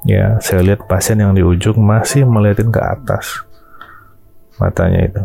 Ya 0.09 0.41
saya 0.41 0.65
lihat 0.65 0.89
pasien 0.89 1.21
yang 1.21 1.37
di 1.37 1.45
ujung 1.45 1.77
masih 1.77 2.25
melihatin 2.25 2.73
ke 2.73 2.81
atas 2.81 3.45
matanya 4.57 5.01
itu. 5.05 5.23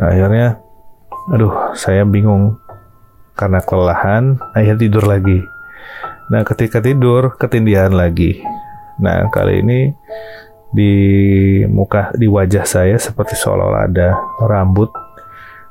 Nah 0.00 0.06
akhirnya 0.12 0.46
aduh 1.32 1.76
saya 1.76 2.04
bingung. 2.06 2.60
Karena 3.34 3.58
kelelahan 3.58 4.38
akhirnya 4.54 4.78
tidur 4.78 5.04
lagi. 5.10 5.42
Nah 6.30 6.46
ketika 6.46 6.78
tidur 6.78 7.34
ketindihan 7.34 7.90
lagi. 7.90 8.38
Nah 9.02 9.26
kali 9.26 9.58
ini 9.58 9.90
di 10.70 10.92
muka 11.66 12.14
di 12.14 12.30
wajah 12.30 12.62
saya 12.62 12.94
seperti 12.98 13.34
seolah-olah 13.34 13.90
ada 13.90 14.08
rambut 14.42 14.90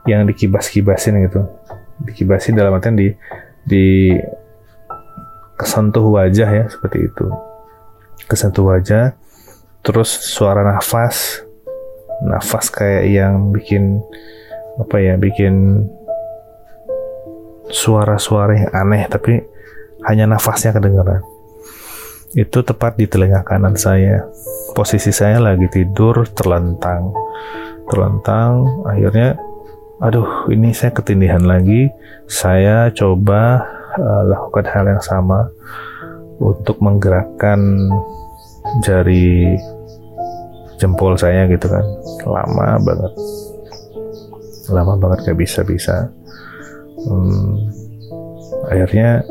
yang 0.10 0.28
dikibas-kibasin 0.28 1.28
gitu. 1.28 1.48
Dikibasin 2.04 2.58
dalam 2.58 2.76
artian 2.76 2.98
di 2.98 3.14
di 3.64 4.12
kesentuh 5.56 6.04
wajah 6.04 6.50
ya 6.50 6.66
seperti 6.68 7.08
itu. 7.08 7.28
Kesentuh 8.28 8.74
wajah 8.74 9.16
terus 9.84 10.10
suara 10.10 10.64
nafas. 10.64 11.44
Nafas 12.24 12.72
kayak 12.72 13.04
yang 13.10 13.52
bikin 13.52 14.00
apa 14.80 14.98
ya 15.00 15.16
bikin 15.20 15.86
suara-suara 17.68 18.58
yang 18.58 18.72
aneh 18.74 19.04
tapi 19.08 19.44
hanya 20.04 20.28
nafasnya 20.28 20.76
kedengaran 20.76 21.24
itu 22.34 22.66
tepat 22.66 22.98
di 22.98 23.06
telinga 23.06 23.46
kanan 23.46 23.78
saya. 23.78 24.26
Posisi 24.74 25.14
saya 25.14 25.38
lagi 25.38 25.70
tidur 25.70 26.26
terlentang. 26.34 27.14
Terlentang 27.86 28.82
akhirnya 28.90 29.38
aduh 30.02 30.50
ini 30.50 30.74
saya 30.74 30.96
ketindihan 30.96 31.44
lagi. 31.44 31.92
Saya 32.26 32.90
coba 32.96 33.62
uh, 34.00 34.24
lakukan 34.30 34.66
hal 34.70 34.86
yang 34.88 35.04
sama 35.04 35.52
untuk 36.40 36.80
menggerakkan 36.82 37.60
jari 38.82 39.60
jempol 40.82 41.14
saya 41.20 41.46
gitu 41.52 41.70
kan. 41.70 41.86
Lama 42.26 42.80
banget. 42.82 43.14
Lama 44.72 44.94
banget 44.96 45.28
gak 45.28 45.40
bisa 45.44 45.60
bisa 45.68 46.08
hmm, 47.08 47.52
akhirnya 48.72 49.22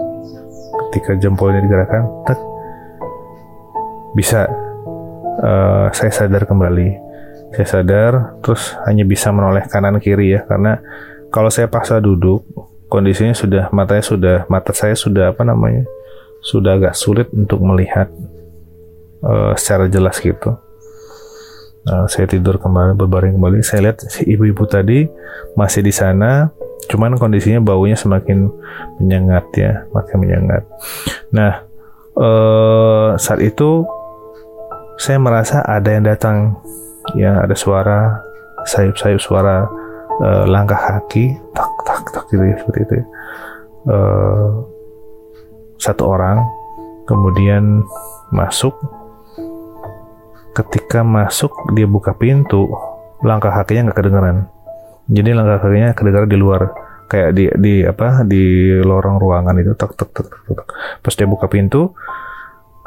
ketika 0.89 1.17
jempolnya 1.19 1.65
digerakkan 1.65 2.05
tek 2.29 2.39
bisa. 4.17 4.49
Uh, 5.43 5.89
saya 5.91 6.13
sadar 6.13 6.45
kembali 6.45 6.93
saya 7.53 7.67
sadar 7.69 8.13
terus 8.41 8.75
hanya 8.89 9.05
bisa 9.05 9.29
menoleh 9.29 9.65
kanan 9.69 10.01
kiri 10.01 10.37
ya 10.37 10.41
karena 10.49 10.81
kalau 11.29 11.53
saya 11.53 11.69
paksa 11.69 12.01
duduk 12.01 12.45
kondisinya 12.89 13.33
sudah 13.33 13.73
matanya 13.73 14.05
sudah 14.05 14.37
mata 14.53 14.73
saya 14.77 14.97
sudah 14.97 15.33
apa 15.33 15.45
namanya 15.45 15.89
sudah 16.43 16.77
agak 16.77 16.99
sulit 16.99 17.31
untuk 17.33 17.63
melihat 17.63 18.11
uh, 19.23 19.55
secara 19.55 19.87
jelas 19.87 20.19
gitu. 20.19 20.59
Nah, 21.83 22.07
saya 22.07 22.31
tidur 22.31 22.59
kembali 22.63 22.95
berbaring 22.95 23.39
kembali. 23.39 23.63
Saya 23.63 23.91
lihat 23.91 24.07
si 24.07 24.23
ibu-ibu 24.27 24.67
tadi 24.67 25.07
masih 25.59 25.83
di 25.83 25.91
sana, 25.91 26.51
cuman 26.87 27.19
kondisinya 27.19 27.59
baunya 27.63 27.99
semakin 27.99 28.51
menyengat 29.03 29.47
ya, 29.55 29.87
makin 29.91 30.17
menyengat. 30.23 30.63
Nah, 31.35 31.67
uh, 32.15 33.19
saat 33.19 33.43
itu 33.43 33.83
saya 34.95 35.19
merasa 35.19 35.63
ada 35.67 35.91
yang 35.91 36.07
datang, 36.07 36.55
ya 37.19 37.43
ada 37.43 37.55
suara 37.57 38.23
sayup-sayup 38.67 39.19
suara 39.19 39.67
uh, 40.23 40.45
langkah 40.47 40.79
kaki, 40.79 41.35
tak 41.55 41.69
tak 41.83 41.99
tak 42.15 42.25
gitu 42.31 42.43
ya, 42.43 42.57
seperti 42.61 42.81
itu. 42.87 42.95
Uh, 43.83 44.63
satu 45.83 46.07
orang 46.15 46.39
kemudian 47.11 47.83
masuk 48.31 48.79
ketika 50.55 51.03
masuk 51.03 51.51
dia 51.75 51.91
buka 51.91 52.15
pintu 52.15 52.71
langkah 53.27 53.51
kakinya 53.51 53.91
nggak 53.91 53.99
kedengeran 53.99 54.37
jadi 55.11 55.35
langkah 55.35 55.59
kakinya 55.67 55.91
kedengeran 55.97 56.31
di 56.31 56.39
luar 56.39 56.63
kayak 57.11 57.31
di 57.35 57.45
di 57.59 57.75
apa 57.83 58.23
di 58.23 58.71
lorong 58.79 59.19
ruangan 59.19 59.59
itu 59.59 59.75
tek 59.75 59.93
tek 59.99 60.09
tek 60.15 60.27
tek, 60.31 60.41
tek. 60.55 60.69
pas 61.03 61.15
dia 61.19 61.27
buka 61.27 61.51
pintu 61.51 61.91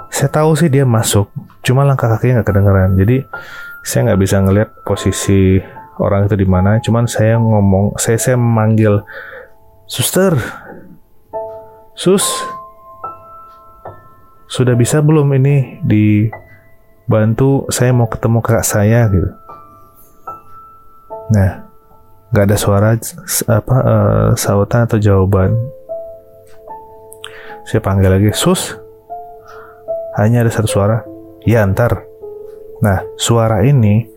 saya 0.07 0.31
tahu 0.31 0.55
sih 0.55 0.71
dia 0.71 0.87
masuk 0.87 1.27
cuma 1.65 1.83
langkah 1.83 2.07
kakinya 2.07 2.39
nggak 2.39 2.47
kedengeran 2.47 2.89
jadi 2.95 3.17
saya 3.85 4.09
nggak 4.09 4.21
bisa 4.25 4.41
ngelihat 4.41 4.69
posisi 4.81 5.61
orang 6.01 6.25
itu 6.25 6.33
di 6.33 6.47
mana 6.49 6.81
cuman 6.81 7.05
saya 7.05 7.37
ngomong 7.37 7.93
saya 8.01 8.17
saya 8.17 8.33
memanggil 8.33 9.05
suster 9.85 10.33
sus 11.93 12.25
sudah 14.49 14.73
bisa 14.73 15.05
belum 15.05 15.29
ini 15.37 15.85
di 15.85 16.25
bantu 17.05 17.69
saya 17.69 17.93
mau 17.93 18.09
ketemu 18.09 18.41
kakak 18.41 18.65
saya 18.65 19.05
gitu. 19.13 19.29
Nah 21.29 21.69
nggak 22.33 22.45
ada 22.49 22.57
suara 22.57 22.97
apa 23.45 23.75
uh, 23.85 24.27
sautan 24.33 24.89
atau 24.89 24.97
jawaban. 24.97 25.53
Saya 27.69 27.85
panggil 27.85 28.09
lagi 28.09 28.29
sus 28.33 28.73
hanya 30.17 30.41
ada 30.41 30.49
satu 30.49 30.65
suara. 30.65 31.05
Ya 31.45 31.61
antar 31.61 32.14
nah 32.83 32.99
suara 33.15 33.63
ini 33.63 34.15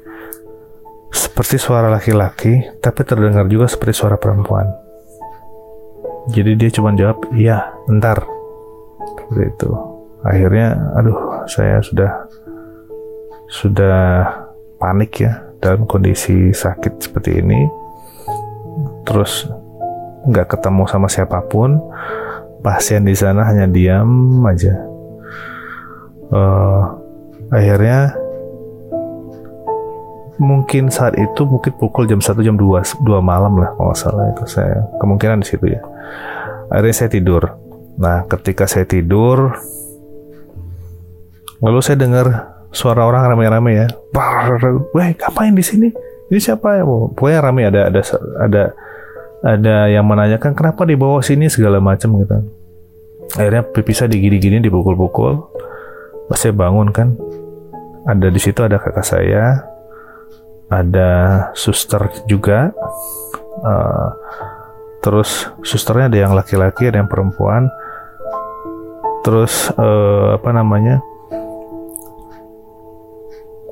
seperti 1.08 1.56
suara 1.56 1.88
laki-laki 1.88 2.78
tapi 2.84 3.00
terdengar 3.06 3.48
juga 3.48 3.70
seperti 3.70 3.94
suara 3.96 4.20
perempuan. 4.20 4.68
Jadi 6.28 6.60
dia 6.60 6.68
cuma 6.68 6.92
jawab 6.92 7.24
iya 7.32 7.72
entar 7.88 8.20
seperti 9.16 9.44
itu. 9.48 9.70
Akhirnya 10.20 10.76
aduh 10.98 11.48
saya 11.48 11.80
sudah 11.80 12.28
sudah 13.48 14.28
panik 14.76 15.24
ya 15.24 15.40
dalam 15.64 15.88
kondisi 15.88 16.52
sakit 16.52 17.00
seperti 17.00 17.40
ini. 17.40 17.64
Terus 19.08 19.48
nggak 20.28 20.58
ketemu 20.58 20.84
sama 20.84 21.08
siapa 21.08 21.40
pun. 21.48 21.80
Pasien 22.60 23.06
di 23.06 23.14
sana 23.14 23.46
hanya 23.48 23.70
diam 23.70 24.42
aja. 24.44 24.74
Uh, 26.28 26.82
akhirnya 27.48 28.12
mungkin 30.38 30.90
saat 30.90 31.18
itu 31.18 31.42
mungkin 31.42 31.74
pukul 31.76 32.06
jam 32.06 32.22
1 32.22 32.46
jam 32.46 32.54
2 32.54 33.02
2 33.02 33.18
malam 33.22 33.58
lah 33.58 33.74
kalau 33.74 33.94
salah 33.94 34.30
itu 34.30 34.46
saya 34.46 34.86
kemungkinan 35.02 35.42
di 35.42 35.46
situ 35.50 35.66
ya 35.74 35.82
akhirnya 36.70 36.94
saya 36.94 37.10
tidur 37.10 37.42
nah 37.98 38.22
ketika 38.30 38.70
saya 38.70 38.86
tidur 38.86 39.58
lalu 41.58 41.78
saya 41.82 41.98
dengar 41.98 42.26
suara 42.70 43.04
orang 43.04 43.34
rame-rame 43.34 43.72
ya. 43.84 43.86
Weh, 44.92 45.16
ngapain 45.16 45.54
di 45.54 45.64
sini? 45.64 45.88
Ini 46.28 46.38
siapa 46.40 46.76
ya? 46.80 46.84
Pokoknya 46.84 47.38
rame 47.40 47.62
ada 47.68 47.88
ada 47.88 48.00
ada 48.38 48.62
ada 49.40 49.76
yang 49.88 50.04
menanyakan 50.04 50.52
kenapa 50.52 50.84
dibawa 50.84 51.24
sini 51.24 51.48
segala 51.48 51.80
macam 51.80 52.20
gitu. 52.20 52.36
Akhirnya 53.36 53.64
bisa 53.84 54.04
digini-gini 54.08 54.60
dipukul-pukul. 54.60 55.56
Saya 56.36 56.52
bangun 56.52 56.92
kan, 56.92 57.16
ada 58.04 58.28
di 58.28 58.36
situ 58.36 58.60
ada 58.60 58.76
kakak 58.76 59.00
saya, 59.00 59.64
ada 60.68 61.10
suster 61.56 62.12
juga. 62.28 62.72
Uh, 63.58 64.10
terus 65.04 65.48
susternya 65.64 66.12
ada 66.12 66.18
yang 66.28 66.32
laki-laki, 66.36 66.88
ada 66.88 67.00
yang 67.00 67.10
perempuan. 67.10 67.68
Terus 69.24 69.72
uh, 69.76 70.38
apa 70.38 70.50
namanya? 70.52 71.04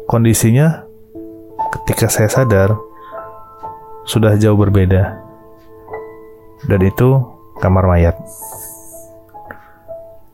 kondisinya 0.06 0.86
ketika 1.74 2.06
saya 2.06 2.30
sadar 2.30 2.78
sudah 4.06 4.38
jauh 4.38 4.54
berbeda 4.54 5.18
dan 6.70 6.80
itu 6.86 7.26
kamar 7.58 7.90
mayat 7.90 8.14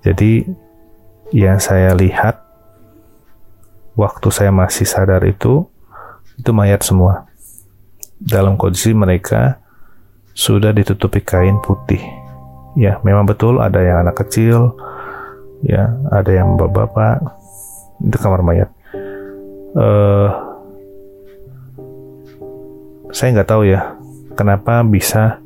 jadi 0.05 0.45
yang 1.33 1.57
saya 1.57 1.97
lihat 1.97 2.45
waktu 3.97 4.29
saya 4.29 4.53
masih 4.53 4.85
sadar 4.85 5.25
itu 5.25 5.65
itu 6.43 6.51
mayat 6.51 6.83
semua 6.83 7.31
dalam 8.19 8.59
kondisi 8.59 8.91
mereka 8.91 9.63
sudah 10.35 10.75
ditutupi 10.75 11.23
kain 11.23 11.63
putih 11.63 12.03
ya 12.75 12.99
memang 13.07 13.31
betul 13.31 13.63
ada 13.63 13.79
yang 13.79 14.03
anak 14.03 14.27
kecil 14.27 14.75
ya 15.63 15.95
ada 16.11 16.31
yang 16.35 16.59
bapak-bapak 16.59 17.23
itu 18.03 18.17
kamar 18.19 18.43
mayat 18.43 18.69
uh, 19.79 20.51
saya 23.15 23.39
nggak 23.39 23.51
tahu 23.55 23.71
ya 23.71 23.95
kenapa 24.35 24.81
bisa 24.83 25.39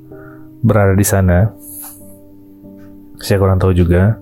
berada 0.63 0.95
di 0.95 1.07
sana. 1.07 1.51
Saya 3.21 3.39
kurang 3.43 3.59
tahu 3.61 3.75
juga. 3.75 4.17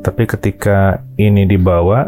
Tapi 0.00 0.22
ketika 0.28 1.02
ini 1.18 1.48
dibawa 1.48 2.06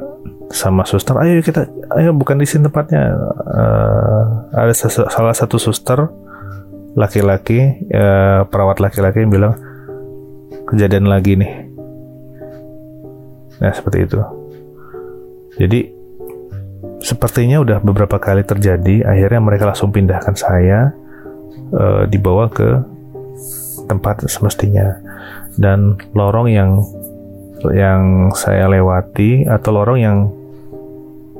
sama 0.48 0.88
suster, 0.88 1.12
ayo 1.20 1.44
kita, 1.44 1.68
ayo 1.92 2.16
bukan 2.16 2.40
di 2.40 2.48
sini 2.48 2.68
tempatnya. 2.68 3.12
Uh, 3.44 4.22
ada 4.56 4.72
salah 5.08 5.36
satu 5.36 5.60
suster 5.60 6.08
laki-laki, 6.96 7.84
uh, 7.92 8.48
perawat 8.48 8.80
laki-laki 8.80 9.22
yang 9.22 9.32
bilang 9.32 9.54
kejadian 10.68 11.06
lagi 11.06 11.36
nih. 11.36 11.52
Nah 13.60 13.72
seperti 13.76 14.08
itu. 14.08 14.20
Jadi 15.58 15.80
sepertinya 16.98 17.62
udah 17.62 17.78
beberapa 17.82 18.18
kali 18.18 18.42
terjadi 18.42 19.06
akhirnya 19.06 19.40
mereka 19.42 19.70
langsung 19.70 19.94
pindahkan 19.94 20.34
saya 20.34 20.90
uh, 21.74 22.02
dibawa 22.08 22.50
ke 22.50 22.78
tempat 23.86 24.26
semestinya 24.28 24.98
dan 25.56 25.96
lorong 26.12 26.50
yang 26.50 26.70
yang 27.74 28.30
saya 28.38 28.70
lewati 28.70 29.46
atau 29.46 29.70
lorong 29.74 29.98
yang 29.98 30.18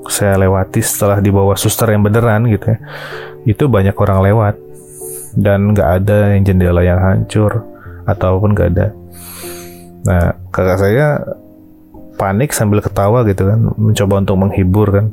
saya 0.06 0.38
lewati 0.38 0.78
setelah 0.78 1.18
dibawa 1.18 1.58
suster 1.58 1.90
yang 1.90 2.06
beneran 2.06 2.46
gitu 2.46 2.70
ya. 2.70 2.78
Itu 3.42 3.66
banyak 3.66 3.98
orang 3.98 4.22
lewat. 4.22 4.54
Dan 5.34 5.74
nggak 5.74 5.88
ada 6.02 6.34
yang 6.34 6.42
jendela 6.46 6.82
yang 6.86 6.98
hancur 7.02 7.66
ataupun 8.06 8.54
nggak 8.54 8.68
ada. 8.74 8.86
Nah 10.06 10.38
kakak 10.54 10.78
saya 10.78 11.06
panik 12.18 12.50
sambil 12.50 12.82
ketawa 12.82 13.22
gitu 13.26 13.46
kan. 13.46 13.58
Mencoba 13.78 14.22
untuk 14.22 14.36
menghibur 14.38 14.88
kan. 14.90 15.06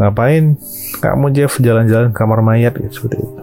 Ngapain? 0.00 0.58
Kamu 0.98 1.30
Jeff 1.30 1.58
jalan-jalan 1.62 2.10
kamar 2.10 2.42
mayat 2.42 2.74
gitu 2.78 3.06
seperti 3.06 3.22
itu. 3.22 3.42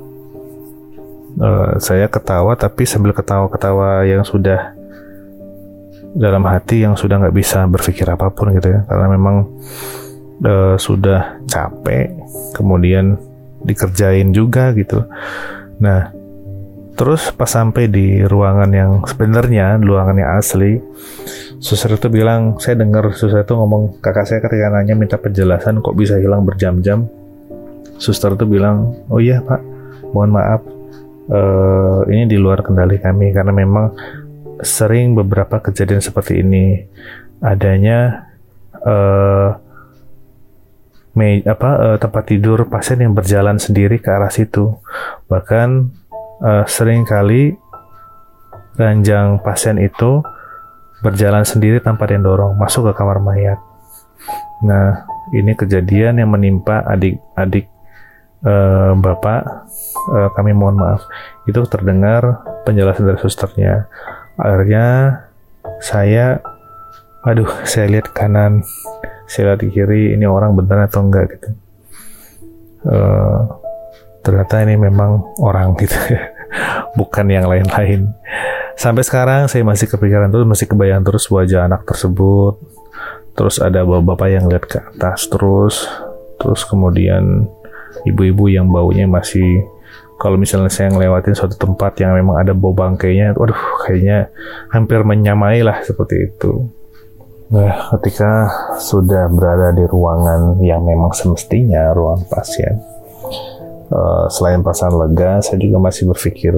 Uh, 1.39 1.79
saya 1.79 2.11
ketawa 2.11 2.57
tapi 2.59 2.83
sambil 2.83 3.15
ketawa-ketawa 3.15 4.03
yang 4.03 4.27
sudah 4.27 4.75
dalam 6.17 6.43
hati 6.43 6.83
yang 6.83 6.97
sudah 6.97 7.21
nggak 7.21 7.37
bisa 7.37 7.63
berpikir 7.69 8.03
apa 8.09 8.27
pun 8.33 8.51
gitu 8.51 8.75
ya. 8.75 8.83
Karena 8.89 9.07
memang 9.07 9.47
uh, 10.43 10.75
sudah 10.79 11.39
capek 11.47 12.13
kemudian 12.55 13.19
dikerjain 13.63 14.31
juga 14.31 14.71
gitu. 14.75 15.03
Nah 15.83 16.11
terus 16.99 17.31
pas 17.31 17.47
sampai 17.47 17.87
di 17.87 18.19
ruangan 18.27 18.71
yang 18.75 18.91
sebenarnya 19.07 19.79
ruangan 19.79 20.19
yang 20.19 20.31
asli 20.35 20.83
suster 21.63 21.95
itu 21.95 22.11
bilang 22.11 22.59
saya 22.59 22.75
dengar 22.75 23.07
suster 23.15 23.47
itu 23.47 23.55
ngomong 23.55 24.03
kakak 24.03 24.27
saya 24.27 24.39
ketika 24.43 24.67
nanya 24.67 24.95
minta 24.99 25.15
penjelasan 25.15 25.79
kok 25.79 25.95
bisa 25.95 26.19
hilang 26.19 26.47
berjam-jam. 26.47 27.07
Suster 27.99 28.35
itu 28.35 28.47
bilang 28.47 28.95
oh 29.11 29.19
iya 29.19 29.43
pak. 29.43 29.59
Mohon 30.15 30.31
maaf. 30.39 30.61
Uh, 31.29 32.09
ini 32.09 32.25
di 32.25 32.41
luar 32.41 32.65
kendali 32.65 32.97
kami 32.97 33.29
karena 33.29 33.53
memang 33.53 33.93
sering 34.65 35.13
beberapa 35.13 35.61
kejadian 35.61 36.01
seperti 36.01 36.41
ini. 36.41 36.83
Adanya 37.39 38.27
uh, 38.83 39.68
me, 41.17 41.41
apa 41.45 41.69
uh, 41.77 41.97
tempat 41.97 42.23
tidur 42.29 42.67
pasien 42.69 43.01
yang 43.01 43.13
berjalan 43.17 43.57
sendiri 43.57 43.97
ke 43.97 44.09
arah 44.09 44.29
situ 44.29 44.77
bahkan 45.25 45.89
uh, 46.43 46.65
sering 46.69 47.07
kali 47.07 47.57
ranjang 48.79 49.43
pasien 49.43 49.75
itu 49.79 50.23
berjalan 51.03 51.43
sendiri 51.43 51.79
tanpa 51.79 52.07
yang 52.11 52.23
dorong 52.27 52.55
masuk 52.59 52.91
ke 52.91 52.93
kamar 52.95 53.23
mayat. 53.23 53.59
Nah, 54.63 55.07
ini 55.31 55.55
kejadian 55.55 56.19
yang 56.19 56.31
menimpa 56.31 56.83
adik-adik 56.83 57.71
uh, 58.43 58.95
bapak. 58.99 59.67
Uh, 60.11 60.29
kami 60.35 60.51
mohon 60.51 60.79
maaf. 60.79 61.07
Itu 61.47 61.63
terdengar 61.67 62.43
penjelasan 62.67 63.07
dari 63.07 63.19
susternya. 63.19 63.87
Akhirnya 64.35 64.87
saya, 65.79 66.43
aduh, 67.23 67.47
saya 67.63 67.87
lihat 67.87 68.11
kanan, 68.11 68.63
saya 69.29 69.53
lihat 69.53 69.59
di 69.61 69.69
kiri, 69.69 70.17
ini 70.17 70.25
orang 70.25 70.57
benar 70.57 70.89
atau 70.89 71.05
enggak 71.05 71.37
gitu. 71.37 71.49
Uh, 72.89 73.45
ternyata 74.25 74.65
ini 74.65 74.73
memang 74.75 75.21
orang 75.37 75.77
gitu 75.77 75.93
ya, 76.09 76.33
bukan 76.99 77.29
yang 77.29 77.45
lain-lain. 77.45 78.09
Sampai 78.73 79.05
sekarang 79.05 79.45
saya 79.45 79.61
masih 79.61 79.85
kepikiran 79.85 80.33
terus, 80.33 80.49
masih 80.49 80.65
kebayang 80.65 81.05
terus 81.05 81.29
wajah 81.29 81.69
anak 81.69 81.85
tersebut. 81.85 82.57
Terus 83.37 83.61
ada 83.61 83.85
bapak-bapak 83.85 84.27
yang 84.33 84.45
lihat 84.49 84.65
ke 84.65 84.81
atas 84.81 85.29
terus, 85.29 85.85
terus 86.41 86.65
kemudian 86.65 87.47
ibu-ibu 88.09 88.49
yang 88.49 88.67
baunya 88.67 89.05
masih 89.05 89.63
kalau 90.19 90.35
misalnya 90.35 90.67
saya 90.67 90.91
ngelewatin 90.91 91.31
suatu 91.31 91.55
tempat 91.55 91.95
yang 92.03 92.11
memang 92.11 92.35
ada 92.43 92.51
bau 92.51 92.75
bangkainya, 92.75 93.31
waduh 93.39 93.55
kayaknya 93.87 94.27
hampir 94.67 94.99
menyamai 95.07 95.63
lah 95.63 95.79
seperti 95.79 96.27
itu. 96.27 96.67
Nah, 97.49 97.97
ketika 97.97 98.45
sudah 98.77 99.25
berada 99.33 99.73
di 99.73 99.81
ruangan 99.89 100.61
yang 100.61 100.85
memang 100.85 101.09
semestinya 101.17 101.89
ruang 101.97 102.21
pasien, 102.29 102.77
uh, 103.89 104.29
selain 104.29 104.61
perasaan 104.61 104.93
lega, 104.93 105.41
saya 105.41 105.57
juga 105.57 105.81
masih 105.81 106.13
berpikir 106.13 106.53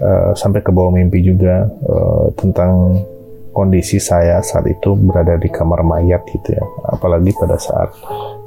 uh, 0.00 0.32
sampai 0.32 0.64
ke 0.64 0.72
bawah 0.72 0.96
mimpi 0.96 1.20
juga 1.20 1.68
uh, 1.68 2.32
tentang 2.40 3.04
kondisi 3.52 4.00
saya 4.00 4.40
saat 4.40 4.64
itu 4.64 4.96
berada 4.96 5.36
di 5.36 5.52
kamar 5.52 5.84
mayat 5.84 6.24
gitu 6.32 6.56
ya. 6.56 6.64
Apalagi 6.88 7.36
pada 7.36 7.60
saat 7.60 7.92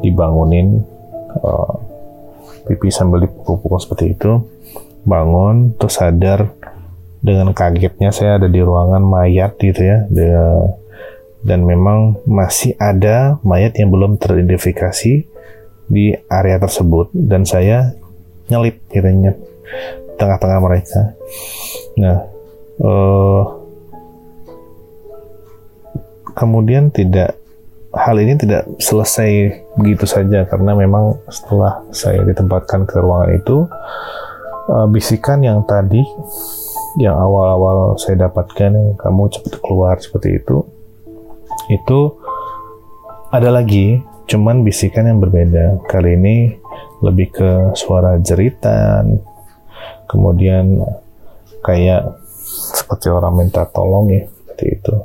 dibangunin 0.02 0.82
uh, 1.46 1.78
pipi 2.66 2.90
sambil 2.90 3.30
dipukul-pukul 3.30 3.78
seperti 3.78 4.18
itu 4.18 4.42
bangun 5.06 5.78
terus 5.78 6.02
sadar 6.02 6.52
dengan 7.22 7.56
kagetnya 7.56 8.12
saya 8.12 8.42
ada 8.42 8.52
di 8.52 8.60
ruangan 8.60 9.00
mayat 9.00 9.56
gitu 9.56 9.80
ya 9.80 10.04
dan 11.46 11.64
memang 11.64 12.18
masih 12.26 12.74
ada 12.82 13.38
mayat 13.46 13.78
yang 13.78 13.94
belum 13.94 14.18
teridentifikasi 14.18 15.26
di 15.88 16.06
area 16.28 16.58
tersebut 16.60 17.14
dan 17.14 17.48
saya 17.48 17.94
nyelip 18.52 18.80
kiranya 18.92 19.36
tengah-tengah 20.18 20.60
mereka. 20.60 21.02
Nah, 22.00 22.18
uh, 22.82 23.44
kemudian 26.34 26.90
tidak 26.90 27.38
hal 27.98 28.18
ini 28.22 28.38
tidak 28.38 28.68
selesai 28.78 29.64
begitu 29.80 30.06
saja 30.06 30.46
karena 30.46 30.78
memang 30.78 31.18
setelah 31.32 31.82
saya 31.90 32.22
ditempatkan 32.28 32.86
ke 32.86 33.02
ruangan 33.02 33.32
itu 33.34 33.58
uh, 34.70 34.86
bisikan 34.92 35.42
yang 35.42 35.66
tadi 35.66 36.04
yang 37.02 37.18
awal-awal 37.18 37.98
saya 37.98 38.30
dapatkan 38.30 38.98
kamu 38.98 39.24
cepat 39.34 39.54
keluar 39.62 39.96
seperti 39.98 40.42
itu 40.42 40.66
itu 41.68 42.00
ada 43.34 43.50
lagi 43.52 44.02
cuman 44.28 44.62
bisikan 44.62 45.08
yang 45.08 45.20
berbeda. 45.24 45.84
Kali 45.88 46.16
ini 46.16 46.36
lebih 47.02 47.28
ke 47.32 47.52
suara 47.78 48.18
jeritan 48.20 49.22
kemudian 50.08 50.82
kayak 51.62 52.16
seperti 52.74 53.12
orang 53.12 53.44
minta 53.44 53.68
tolong 53.68 54.08
ya 54.10 54.24
seperti 54.24 54.66
itu. 54.80 54.96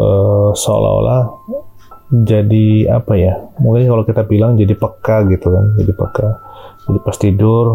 E, 0.00 0.08
seolah-olah 0.56 1.22
jadi 2.10 2.90
apa 2.90 3.14
ya 3.14 3.38
mungkin 3.62 3.86
kalau 3.86 4.02
kita 4.02 4.26
bilang 4.26 4.58
jadi 4.58 4.74
peka 4.74 5.28
gitu 5.28 5.52
kan 5.52 5.64
jadi 5.76 5.92
peka. 5.92 6.28
Jadi 6.88 6.98
pas 7.04 7.16
tidur 7.20 7.66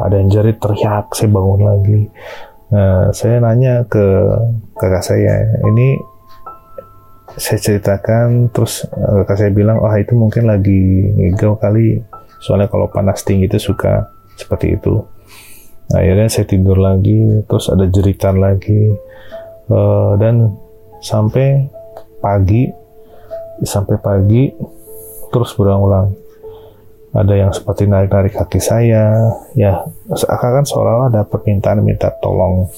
ada 0.00 0.14
yang 0.16 0.32
jerit 0.32 0.56
teriak 0.62 1.12
saya 1.12 1.28
bangun 1.28 1.60
lagi. 1.66 2.00
Nah 2.70 3.10
saya 3.12 3.42
nanya 3.42 3.84
ke 3.90 4.06
kakak 4.78 5.04
saya 5.04 5.60
ini 5.66 5.98
saya 7.36 7.58
ceritakan 7.60 8.50
terus 8.50 8.86
eh, 8.90 9.22
kakak 9.22 9.36
saya 9.38 9.50
bilang 9.54 9.78
oh, 9.78 9.92
itu 9.94 10.14
mungkin 10.18 10.50
lagi 10.50 11.10
ngigau 11.14 11.58
kali. 11.60 12.02
Soalnya 12.40 12.72
kalau 12.72 12.88
panas 12.88 13.20
tinggi 13.20 13.46
itu 13.46 13.60
suka 13.60 14.08
seperti 14.34 14.80
itu. 14.80 15.04
Akhirnya 15.92 16.30
saya 16.30 16.46
tidur 16.46 16.78
lagi 16.80 17.44
terus 17.44 17.68
ada 17.68 17.84
jeritan 17.90 18.40
lagi. 18.40 18.94
Uh, 19.70 20.18
dan 20.18 20.50
sampai 20.98 21.70
pagi 22.18 22.66
sampai 23.62 23.96
pagi 24.02 24.50
terus 25.30 25.54
berulang-ulang. 25.54 26.16
Ada 27.10 27.34
yang 27.34 27.50
seperti 27.50 27.90
narik-narik 27.90 28.34
kaki 28.34 28.58
saya. 28.62 29.34
Ya 29.54 29.84
seakan-akan 30.10 30.64
seolah-olah 30.64 31.08
ada 31.12 31.22
permintaan 31.26 31.82
minta 31.82 32.10
tolong 32.18 32.70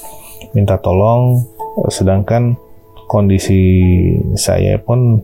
minta 0.52 0.76
tolong 0.80 1.46
sedangkan 1.88 2.58
kondisi 3.12 3.60
saya 4.40 4.80
pun 4.80 5.20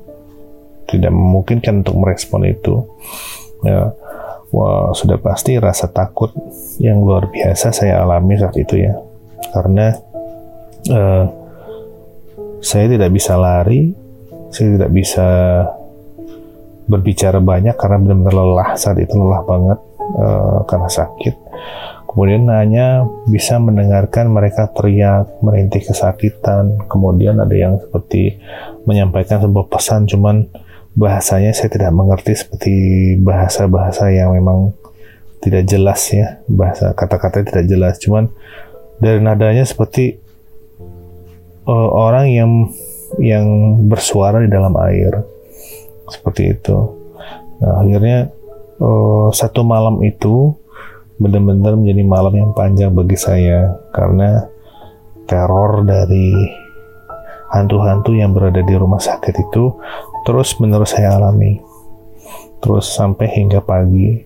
tidak 0.84 1.08
memungkinkan 1.08 1.80
untuk 1.80 1.96
merespon 2.04 2.44
itu. 2.44 2.84
Ya 3.64 3.96
wah 4.52 4.92
sudah 4.96 5.16
pasti 5.20 5.56
rasa 5.60 5.88
takut 5.88 6.32
yang 6.80 7.00
luar 7.04 7.28
biasa 7.28 7.72
saya 7.72 8.04
alami 8.04 8.36
saat 8.36 8.56
itu 8.60 8.84
ya. 8.84 8.92
Karena 9.56 9.96
uh, 10.92 11.24
saya 12.60 12.86
tidak 12.92 13.10
bisa 13.16 13.40
lari 13.40 14.08
saya 14.48 14.80
tidak 14.80 14.90
bisa 14.92 15.28
berbicara 16.88 17.38
banyak 17.38 17.76
karena 17.76 17.96
benar-benar 18.00 18.34
lelah 18.34 18.70
saat 18.80 18.96
itu 18.96 19.12
lelah 19.12 19.44
banget 19.44 19.78
uh, 20.16 20.64
karena 20.64 20.88
sakit 20.88 21.34
kemudian 22.08 22.48
hanya 22.48 23.04
bisa 23.28 23.60
mendengarkan 23.60 24.32
mereka 24.32 24.72
teriak 24.72 25.28
merintih 25.44 25.84
kesakitan. 25.84 26.80
Kemudian 26.88 27.36
ada 27.36 27.52
yang 27.52 27.76
seperti 27.76 28.40
menyampaikan 28.88 29.44
sebuah 29.44 29.68
pesan 29.68 30.08
cuman 30.08 30.48
bahasanya 30.96 31.52
saya 31.52 31.68
tidak 31.68 31.92
mengerti 31.92 32.32
seperti 32.32 32.74
bahasa-bahasa 33.20 34.08
yang 34.08 34.32
memang 34.32 34.72
tidak 35.44 35.68
jelas 35.68 36.00
ya. 36.08 36.40
Bahasa 36.48 36.96
kata-kata 36.96 37.44
tidak 37.44 37.68
jelas. 37.68 38.00
Cuman 38.00 38.32
dari 38.98 39.20
nadanya 39.20 39.68
seperti 39.68 40.16
uh, 41.68 41.88
orang 41.92 42.32
yang 42.32 42.50
yang 43.20 43.46
bersuara 43.84 44.40
di 44.40 44.48
dalam 44.48 44.72
air. 44.80 45.22
Seperti 46.08 46.56
itu. 46.56 46.76
Nah, 47.60 47.84
akhirnya 47.84 48.32
uh, 48.80 49.28
satu 49.28 49.60
malam 49.60 50.00
itu 50.00 50.56
benar-benar 51.18 51.74
menjadi 51.74 52.02
malam 52.06 52.34
yang 52.34 52.50
panjang 52.54 52.94
bagi 52.94 53.18
saya 53.18 53.74
karena 53.90 54.46
teror 55.26 55.82
dari 55.82 56.32
hantu-hantu 57.50 58.14
yang 58.14 58.30
berada 58.30 58.62
di 58.62 58.74
rumah 58.78 59.02
sakit 59.02 59.34
itu 59.34 59.74
terus 60.22 60.56
menerus 60.62 60.94
saya 60.94 61.18
alami. 61.18 61.58
Terus 62.58 62.90
sampai 62.90 63.30
hingga 63.34 63.62
pagi 63.62 64.18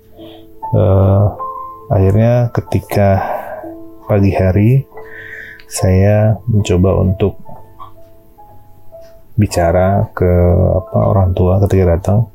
uh, 0.77 1.27
akhirnya 1.93 2.49
ketika 2.53 3.21
pagi 4.09 4.33
hari 4.33 4.71
saya 5.69 6.37
mencoba 6.49 7.01
untuk 7.01 7.41
bicara 9.33 10.13
ke 10.13 10.29
apa 10.77 10.99
orang 11.09 11.33
tua 11.33 11.57
ketika 11.65 11.97
datang 11.97 12.29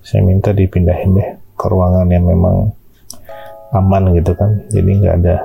saya 0.00 0.24
minta 0.24 0.56
dipindahin 0.56 1.20
deh 1.20 1.28
ke 1.52 1.66
ruangan 1.68 2.08
yang 2.08 2.24
memang 2.24 2.72
aman 3.74 4.14
gitu 4.14 4.32
kan. 4.38 4.62
Jadi 4.70 4.90
nggak 5.02 5.14
ada 5.22 5.36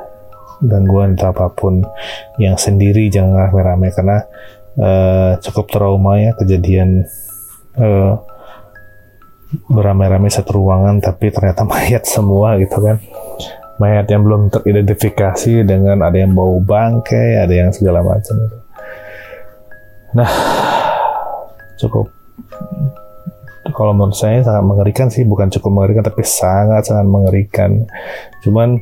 gangguan 0.63 1.15
atau 1.15 1.31
apa 1.31 1.51
pun 1.51 1.81
yang 2.37 2.55
sendiri 2.55 3.09
jangan 3.09 3.49
rame-rame. 3.49 3.89
Karena 3.91 4.17
uh, 4.77 5.31
cukup 5.41 5.65
trauma 5.73 6.21
ya 6.21 6.31
kejadian 6.37 7.09
uh, 7.75 8.13
beramai-ramai 9.65 10.29
satu 10.29 10.61
ruangan 10.61 11.01
tapi 11.01 11.33
ternyata 11.33 11.65
mayat 11.71 12.05
semua 12.05 12.55
gitu 12.61 12.77
kan. 12.79 13.01
Mayat 13.79 14.11
yang 14.11 14.27
belum 14.27 14.51
teridentifikasi 14.51 15.63
dengan 15.63 16.03
ada 16.03 16.17
yang 16.19 16.35
bau 16.35 16.59
bangkai 16.59 17.39
ada 17.39 17.53
yang 17.55 17.71
segala 17.71 18.03
macam. 18.03 18.35
Nah 20.13 20.31
cukup 21.79 22.11
kalau 23.73 23.93
menurut 23.95 24.17
saya 24.17 24.43
sangat 24.45 24.63
mengerikan 24.65 25.07
sih 25.09 25.23
bukan 25.25 25.49
cukup 25.49 25.71
mengerikan 25.71 26.03
tapi 26.05 26.21
sangat 26.25 26.89
sangat 26.89 27.07
mengerikan 27.07 27.85
cuman 28.45 28.77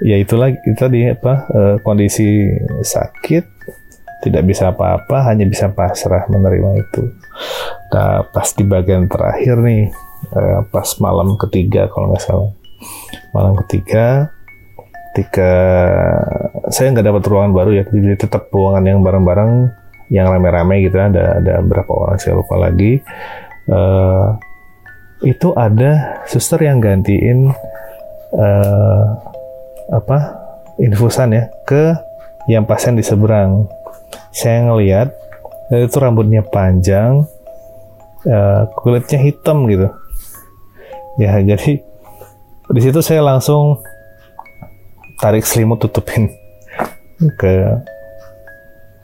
ya 0.00 0.16
itulah 0.16 0.48
itu 0.48 0.76
tadi 0.76 1.12
apa 1.12 1.34
uh, 1.52 1.76
kondisi 1.84 2.48
sakit 2.80 3.44
tidak 4.20 4.42
bisa 4.44 4.70
apa-apa, 4.70 5.32
hanya 5.32 5.48
bisa 5.48 5.72
pasrah 5.72 6.28
menerima 6.28 6.70
itu. 6.76 7.02
Nah, 7.90 8.22
pas 8.28 8.48
di 8.52 8.64
bagian 8.68 9.08
terakhir 9.08 9.56
nih, 9.64 9.88
eh, 10.36 10.60
pas 10.68 10.88
malam 11.00 11.34
ketiga 11.40 11.88
kalau 11.88 12.12
nggak 12.12 12.22
salah, 12.22 12.52
malam 13.32 13.56
ketiga, 13.64 14.28
ketika 15.10 15.52
saya 16.68 16.92
nggak 16.92 17.06
dapat 17.08 17.22
ruangan 17.26 17.52
baru 17.56 17.70
ya, 17.80 17.84
jadi 17.88 18.16
tetap 18.20 18.52
ruangan 18.52 18.84
yang 18.84 19.00
bareng-bareng, 19.00 19.52
yang 20.12 20.28
rame-rame 20.28 20.84
gitu, 20.84 21.00
ada 21.00 21.40
ada 21.40 21.64
berapa 21.64 21.90
orang 21.90 22.20
saya 22.20 22.36
lupa 22.36 22.60
lagi. 22.60 23.00
Uh, 23.68 24.38
itu 25.20 25.52
ada 25.52 26.22
suster 26.24 26.64
yang 26.64 26.80
gantiin 26.80 27.52
uh, 28.32 29.06
apa 29.92 30.18
infusan 30.80 31.36
ya 31.36 31.44
ke 31.68 31.92
yang 32.48 32.64
pasien 32.64 32.96
di 32.96 33.04
seberang. 33.04 33.68
Saya 34.32 34.70
ngelihat 34.70 35.12
itu 35.70 35.96
rambutnya 36.00 36.42
panjang, 36.42 37.28
uh, 38.26 38.62
kulitnya 38.80 39.20
hitam 39.20 39.68
gitu. 39.68 39.92
Ya 41.20 41.36
jadi 41.52 41.84
di 42.70 42.80
situ 42.80 43.00
saya 43.02 43.20
langsung 43.20 43.82
tarik 45.20 45.44
selimut 45.44 45.82
tutupin 45.82 46.32
ke 47.40 47.52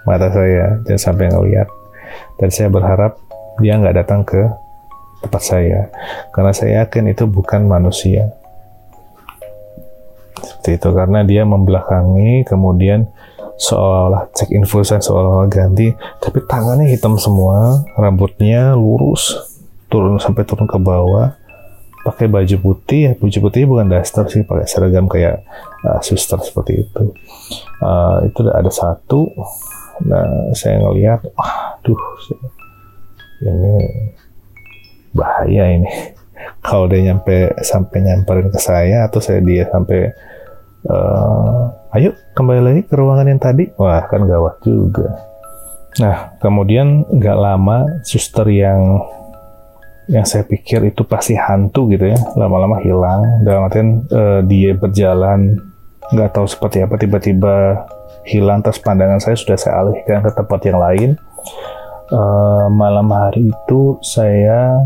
mata 0.06 0.30
saya 0.30 0.80
jangan 0.86 1.02
sampai 1.02 1.26
ngelihat 1.34 1.68
dan 2.38 2.48
saya 2.48 2.70
berharap 2.70 3.18
dia 3.60 3.78
nggak 3.80 3.96
datang 4.04 4.20
ke 4.22 4.42
tempat 5.24 5.42
saya. 5.42 5.80
Karena 6.30 6.52
saya 6.52 6.84
yakin 6.84 7.12
itu 7.12 7.24
bukan 7.26 7.64
manusia. 7.64 8.30
Seperti 10.36 10.78
itu. 10.78 10.88
Karena 10.92 11.24
dia 11.24 11.42
membelakangi 11.42 12.44
kemudian 12.44 13.08
seolah 13.56 14.28
cek 14.36 14.52
infusan 14.52 15.00
seolah 15.00 15.48
ganti. 15.48 15.90
Tapi 16.20 16.44
tangannya 16.44 16.92
hitam 16.92 17.16
semua 17.16 17.82
rambutnya 17.96 18.76
lurus 18.76 19.34
turun 19.88 20.20
sampai 20.20 20.44
turun 20.44 20.68
ke 20.68 20.78
bawah. 20.78 21.34
Pakai 22.06 22.30
baju 22.30 22.56
putih 22.62 23.10
ya 23.10 23.12
baju 23.18 23.38
putih 23.50 23.66
bukan 23.66 23.90
daster 23.90 24.30
sih 24.30 24.46
pakai 24.46 24.62
seragam 24.70 25.10
kayak 25.10 25.42
uh, 25.82 25.98
suster 25.98 26.38
seperti 26.38 26.86
itu. 26.86 27.02
Uh, 27.82 28.22
itu 28.30 28.46
ada 28.46 28.70
satu. 28.70 29.26
Nah 30.06 30.54
saya 30.54 30.78
ngelihat 30.86 31.26
waduh 31.34 31.98
ini 33.42 33.76
bahaya 35.16 35.64
ini. 35.72 35.90
Kalau 36.60 36.86
dia 36.90 37.12
nyampe 37.12 37.56
sampai 37.64 38.04
nyamperin 38.04 38.52
ke 38.52 38.60
saya 38.60 39.08
atau 39.08 39.18
saya 39.22 39.40
dia 39.40 39.64
sampai 39.72 40.12
uh, 40.86 41.96
ayo 41.96 42.12
kembali 42.36 42.60
lagi 42.60 42.80
ke 42.84 42.94
ruangan 42.94 43.30
yang 43.32 43.40
tadi. 43.40 43.72
Wah 43.80 44.04
kan 44.06 44.28
gawat 44.28 44.60
juga. 44.62 45.16
Nah 46.02 46.36
kemudian 46.38 47.08
nggak 47.08 47.38
lama 47.38 47.86
suster 48.04 48.46
yang 48.52 49.00
yang 50.06 50.22
saya 50.22 50.46
pikir 50.46 50.86
itu 50.86 51.02
pasti 51.02 51.34
hantu 51.34 51.90
gitu 51.90 52.14
ya 52.14 52.18
lama-lama 52.38 52.78
hilang. 52.78 53.42
Dalam 53.42 53.66
artian 53.66 53.88
uh, 54.12 54.40
dia 54.44 54.76
berjalan 54.76 55.56
nggak 56.14 56.30
tahu 56.36 56.46
seperti 56.46 56.84
apa 56.84 56.94
tiba-tiba 57.00 57.86
hilang. 58.28 58.60
Terus 58.62 58.78
pandangan 58.82 59.18
saya 59.18 59.34
sudah 59.34 59.58
saya 59.58 59.82
alihkan 59.82 60.22
ke 60.22 60.30
tempat 60.34 60.60
yang 60.66 60.78
lain 60.78 61.10
uh, 62.12 62.66
malam 62.70 63.08
hari 63.10 63.50
itu 63.50 63.98
saya 64.02 64.76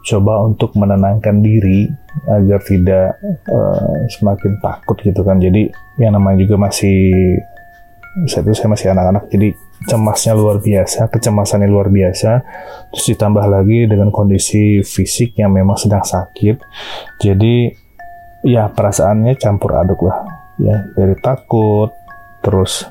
coba 0.00 0.44
untuk 0.48 0.72
menenangkan 0.74 1.44
diri 1.44 1.86
agar 2.26 2.60
tidak 2.64 3.20
uh, 3.52 4.08
semakin 4.08 4.56
takut 4.64 4.96
gitu 5.00 5.20
kan. 5.22 5.38
Jadi 5.38 5.68
yang 6.00 6.16
namanya 6.16 6.42
juga 6.44 6.56
masih 6.70 7.36
saat 8.26 8.42
itu 8.42 8.58
saya 8.58 8.74
masih 8.74 8.90
anak-anak 8.90 9.30
jadi 9.30 9.54
cemasnya 9.86 10.34
luar 10.36 10.58
biasa, 10.60 11.08
kecemasannya 11.08 11.68
luar 11.70 11.88
biasa, 11.88 12.42
terus 12.92 13.06
ditambah 13.16 13.46
lagi 13.48 13.88
dengan 13.88 14.12
kondisi 14.12 14.84
fisik 14.84 15.38
yang 15.40 15.56
memang 15.56 15.78
sedang 15.80 16.04
sakit, 16.04 16.60
jadi 17.22 17.72
ya 18.44 18.68
perasaannya 18.68 19.40
campur 19.40 19.72
aduk 19.80 20.04
lah, 20.04 20.26
ya 20.60 20.84
dari 20.92 21.16
takut, 21.24 21.96
terus 22.44 22.84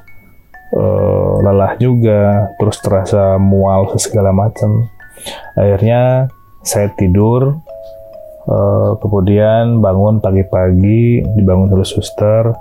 uh, 0.74 1.42
lelah 1.42 1.78
juga, 1.80 2.52
terus 2.58 2.78
terasa 2.82 3.38
mual 3.42 3.94
segala 3.98 4.34
macam. 4.34 4.90
Akhirnya 5.58 6.32
saya 6.64 6.92
tidur, 6.96 7.60
uh, 8.48 8.92
kemudian 9.00 9.80
bangun 9.84 10.22
pagi-pagi, 10.24 11.26
dibangun 11.36 11.72
terus 11.72 11.96
suster, 11.96 12.54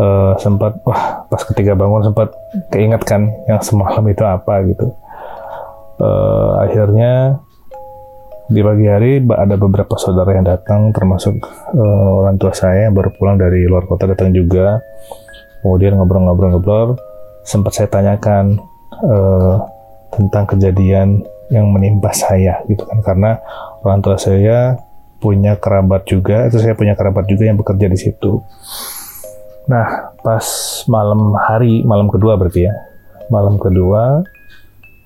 uh, 0.00 0.34
sempat 0.40 0.80
wah 0.84 1.26
pas 1.26 1.42
ketika 1.52 1.72
bangun 1.74 2.04
sempat 2.06 2.32
keingatkan 2.70 3.32
yang 3.48 3.60
semalam 3.60 4.04
itu 4.08 4.22
apa 4.24 4.62
gitu. 4.68 4.86
Uh, 5.96 6.60
akhirnya 6.60 7.40
di 8.46 8.62
pagi 8.62 8.86
hari 8.86 9.12
ada 9.26 9.58
beberapa 9.58 9.98
saudara 9.98 10.38
yang 10.38 10.46
datang 10.46 10.94
termasuk 10.94 11.34
uh, 11.74 12.22
orang 12.22 12.38
tua 12.38 12.54
saya 12.54 12.86
yang 12.86 12.94
baru 12.94 13.10
pulang 13.16 13.40
dari 13.40 13.66
luar 13.66 13.88
kota 13.90 14.06
datang 14.06 14.30
juga. 14.30 14.78
Kemudian 15.64 15.98
ngobrol-ngobrol-ngobrol 15.98 16.94
sempat 17.46 17.72
saya 17.78 17.88
tanyakan 17.88 18.58
uh, 19.06 19.62
tentang 20.10 20.44
kejadian 20.50 21.22
yang 21.54 21.70
menimpa 21.70 22.10
saya 22.10 22.58
gitu 22.66 22.82
kan 22.90 22.98
karena 23.06 23.38
orang 23.86 24.02
tua 24.02 24.18
saya 24.18 24.74
punya 25.22 25.54
kerabat 25.56 26.04
juga 26.10 26.50
itu 26.50 26.58
saya 26.58 26.74
punya 26.74 26.98
kerabat 26.98 27.30
juga 27.30 27.46
yang 27.46 27.56
bekerja 27.56 27.86
di 27.86 27.98
situ 27.98 28.42
Nah, 29.66 30.14
pas 30.22 30.46
malam 30.86 31.34
hari, 31.34 31.82
malam 31.82 32.06
kedua 32.06 32.38
berarti 32.38 32.70
ya, 32.70 32.74
malam 33.34 33.58
kedua 33.58 34.22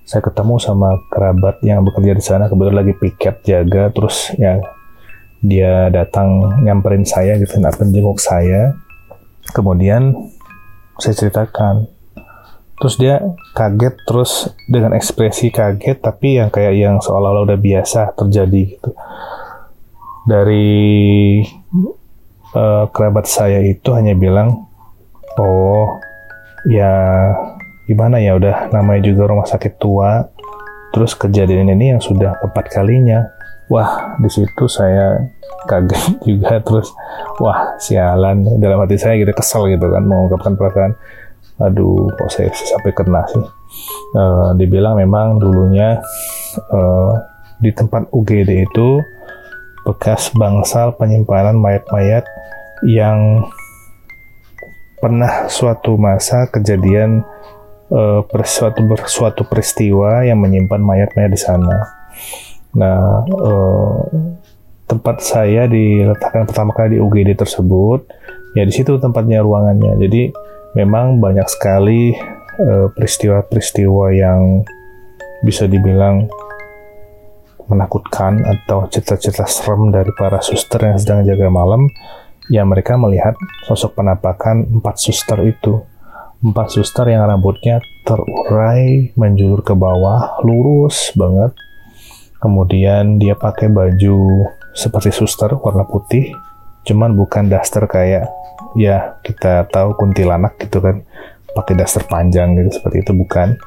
saya 0.04 0.20
ketemu 0.20 0.58
sama 0.60 1.00
kerabat 1.08 1.64
yang 1.64 1.80
bekerja 1.80 2.12
di 2.12 2.24
sana, 2.24 2.44
kebetulan 2.50 2.84
lagi 2.84 2.94
piket 2.98 3.40
jaga, 3.46 3.88
terus 3.88 4.34
ya 4.36 4.60
dia 5.40 5.88
datang 5.88 6.60
nyamperin 6.60 7.08
saya 7.08 7.40
gitu, 7.40 7.56
nak 7.56 7.80
jenguk 7.80 8.20
saya. 8.20 8.76
Kemudian 9.56 10.12
saya 11.00 11.16
ceritakan, 11.16 11.88
terus 12.80 12.96
dia 12.96 13.20
kaget, 13.52 13.94
terus 14.08 14.48
dengan 14.64 14.96
ekspresi 14.96 15.52
kaget, 15.52 16.00
tapi 16.00 16.40
yang 16.40 16.48
kayak 16.48 16.74
yang 16.74 16.96
seolah-olah 16.96 17.52
udah 17.52 17.60
biasa 17.60 18.16
terjadi 18.16 18.60
gitu. 18.72 18.90
Dari 20.24 21.44
uh, 22.56 22.88
kerabat 22.88 23.28
saya 23.28 23.60
itu 23.60 23.92
hanya 23.92 24.16
bilang, 24.16 24.64
oh 25.36 26.00
ya 26.64 26.92
gimana 27.84 28.16
ya 28.16 28.40
udah 28.40 28.72
namanya 28.72 29.12
juga 29.12 29.28
rumah 29.28 29.44
sakit 29.44 29.76
tua, 29.76 30.24
terus 30.96 31.12
kejadian 31.12 31.76
ini 31.76 31.92
yang 31.92 32.00
sudah 32.00 32.40
keempat 32.40 32.66
kalinya. 32.72 33.28
Wah, 33.70 34.18
di 34.18 34.26
situ 34.26 34.66
saya 34.66 35.20
kaget 35.68 36.16
juga 36.28 36.58
terus 36.64 36.90
wah 37.38 37.76
sialan 37.76 38.42
dalam 38.58 38.80
hati 38.82 38.96
saya 38.96 39.20
gitu 39.20 39.30
kesel 39.30 39.68
gitu 39.68 39.86
kan 39.92 40.02
mengungkapkan 40.04 40.56
perasaan 40.56 40.92
aduh 41.60 42.08
kok 42.16 42.30
saya 42.32 42.48
sampai 42.52 42.92
kena 42.96 43.22
sih 43.28 43.44
uh, 44.16 44.50
dibilang 44.56 44.96
memang 44.96 45.36
dulunya 45.36 46.00
uh, 46.72 47.12
di 47.60 47.70
tempat 47.76 48.08
UGD 48.08 48.64
itu 48.64 48.88
bekas 49.84 50.32
bangsal 50.32 50.96
penyimpanan 50.96 51.56
mayat-mayat 51.56 52.24
yang 52.84 53.44
pernah 55.00 55.48
suatu 55.48 55.96
masa 55.96 56.48
kejadian 56.52 57.24
uh, 57.92 58.20
suatu 58.44 58.80
suatu 59.08 59.42
peristiwa 59.48 60.24
yang 60.24 60.40
menyimpan 60.40 60.80
mayat-mayat 60.80 61.32
di 61.32 61.40
sana. 61.40 61.76
Nah, 62.76 63.24
uh, 63.24 63.98
tempat 64.84 65.24
saya 65.24 65.64
diletakkan 65.66 66.44
pertama 66.44 66.76
kali 66.76 66.96
di 66.96 66.98
UGD 67.00 67.34
tersebut, 67.40 68.06
ya 68.52 68.62
di 68.62 68.72
situ 68.72 69.00
tempatnya 69.00 69.40
ruangannya. 69.40 69.96
Jadi 69.96 70.22
memang 70.74 71.18
banyak 71.18 71.46
sekali 71.50 72.14
eh, 72.58 72.86
peristiwa-peristiwa 72.94 74.04
yang 74.14 74.62
bisa 75.40 75.64
dibilang 75.64 76.28
menakutkan 77.70 78.42
atau 78.42 78.90
cerita-cerita 78.90 79.46
serem 79.46 79.94
dari 79.94 80.10
para 80.18 80.42
suster 80.42 80.82
yang 80.82 80.98
sedang 80.98 81.22
jaga 81.22 81.46
malam. 81.48 81.86
Ya 82.50 82.66
mereka 82.66 82.98
melihat 82.98 83.38
sosok 83.70 84.02
penampakan 84.02 84.66
empat 84.82 84.98
suster 84.98 85.38
itu. 85.46 85.86
Empat 86.42 86.74
suster 86.74 87.06
yang 87.06 87.22
rambutnya 87.22 87.78
terurai 88.02 89.14
menjulur 89.14 89.62
ke 89.62 89.70
bawah 89.76 90.42
lurus 90.42 91.14
banget. 91.14 91.54
Kemudian 92.42 93.20
dia 93.22 93.38
pakai 93.38 93.70
baju 93.70 94.50
seperti 94.74 95.14
suster 95.14 95.54
warna 95.60 95.84
putih 95.86 96.32
cuman 96.86 97.16
bukan 97.16 97.52
daster 97.52 97.84
kayak 97.84 98.30
ya 98.78 99.18
kita 99.26 99.68
tahu 99.68 99.96
kuntilanak 99.98 100.56
gitu 100.62 100.80
kan 100.80 101.02
pakai 101.52 101.74
daster 101.74 102.06
panjang 102.06 102.54
gitu 102.56 102.80
seperti 102.80 103.02
itu 103.02 103.12
bukan 103.12 103.58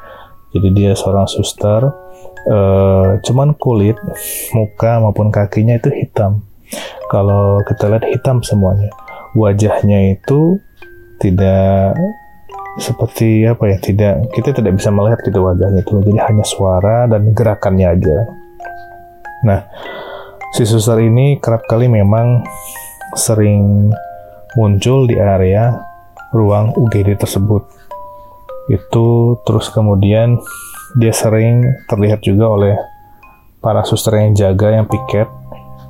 jadi 0.53 0.69
dia 0.71 0.91
seorang 0.93 1.25
suster 1.25 2.03
uh, 2.47 3.19
cuman 3.23 3.55
kulit, 3.55 3.95
muka 4.51 4.99
maupun 4.99 5.31
kakinya 5.31 5.79
itu 5.79 5.89
hitam. 5.93 6.43
Kalau 7.07 7.61
kita 7.63 7.89
lihat 7.89 8.05
hitam 8.09 8.41
semuanya. 8.41 8.89
Wajahnya 9.33 10.13
itu 10.13 10.61
tidak 11.21 11.97
seperti 12.77 13.45
apa 13.45 13.69
ya 13.69 13.77
tidak 13.77 14.13
kita 14.33 14.49
tidak 14.49 14.81
bisa 14.81 14.89
melihat 14.89 15.21
gitu 15.21 15.45
wajahnya 15.45 15.85
itu 15.85 15.93
jadi 16.01 16.21
hanya 16.25 16.41
suara 16.41 17.05
dan 17.05 17.29
gerakannya 17.29 17.85
aja 17.85 18.17
nah 19.45 19.61
si 20.57 20.65
suster 20.65 20.97
ini 20.97 21.37
kerap 21.37 21.69
kali 21.69 21.85
memang 21.85 22.41
sering 23.15 23.91
muncul 24.57 25.09
di 25.09 25.17
area 25.17 25.73
ruang 26.33 26.73
UGD 26.77 27.17
tersebut 27.17 27.63
itu 28.71 29.37
terus 29.43 29.67
kemudian 29.73 30.39
dia 30.95 31.11
sering 31.11 31.65
terlihat 31.89 32.21
juga 32.21 32.45
oleh 32.53 32.75
para 33.59 33.81
suster 33.83 34.19
yang 34.19 34.37
jaga 34.37 34.77
yang 34.77 34.85
piket 34.85 35.25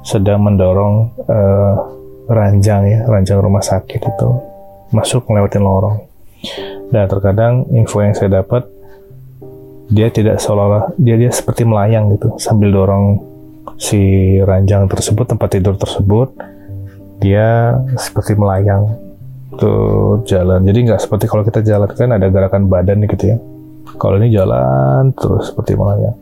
sedang 0.04 0.44
mendorong 0.44 1.12
uh, 1.28 1.76
ranjang 2.28 2.88
ya, 2.88 3.00
ranjang 3.08 3.40
rumah 3.40 3.64
sakit 3.64 4.00
itu 4.00 4.30
masuk 4.96 5.28
melewatin 5.28 5.64
lorong. 5.64 5.98
Dan 6.92 7.10
terkadang 7.10 7.66
info 7.74 8.04
yang 8.04 8.14
saya 8.14 8.44
dapat 8.44 8.68
dia 9.90 10.08
tidak 10.14 10.40
seolah-olah 10.40 10.96
dia 10.96 11.20
dia 11.20 11.32
seperti 11.32 11.68
melayang 11.68 12.14
gitu 12.16 12.36
sambil 12.40 12.72
dorong 12.72 13.20
si 13.76 14.38
ranjang 14.40 14.88
tersebut 14.88 15.36
tempat 15.36 15.50
tidur 15.60 15.76
tersebut 15.76 16.32
dia 17.24 17.80
seperti 17.96 18.36
melayang 18.36 19.00
tuh 19.56 20.20
jalan. 20.28 20.60
Jadi 20.68 20.92
nggak 20.92 21.00
seperti 21.00 21.32
kalau 21.32 21.48
kita 21.48 21.64
jalan 21.64 21.88
kan 21.88 22.12
ada 22.12 22.28
gerakan 22.28 22.68
badan 22.68 23.08
gitu 23.08 23.32
ya. 23.32 23.38
Kalau 23.96 24.20
ini 24.20 24.28
jalan 24.36 25.16
terus 25.16 25.56
seperti 25.56 25.80
melayang. 25.80 26.18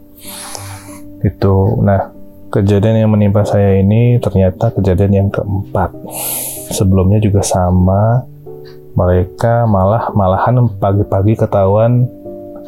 Itu. 1.26 1.82
Nah 1.82 2.14
kejadian 2.54 3.08
yang 3.08 3.10
menimpa 3.10 3.42
saya 3.42 3.82
ini 3.82 4.22
ternyata 4.22 4.70
kejadian 4.78 5.12
yang 5.26 5.30
keempat. 5.34 5.90
Sebelumnya 6.70 7.18
juga 7.18 7.42
sama. 7.42 8.22
Mereka 8.92 9.72
malah 9.72 10.12
malahan 10.12 10.68
pagi-pagi 10.68 11.40
ketahuan 11.40 12.12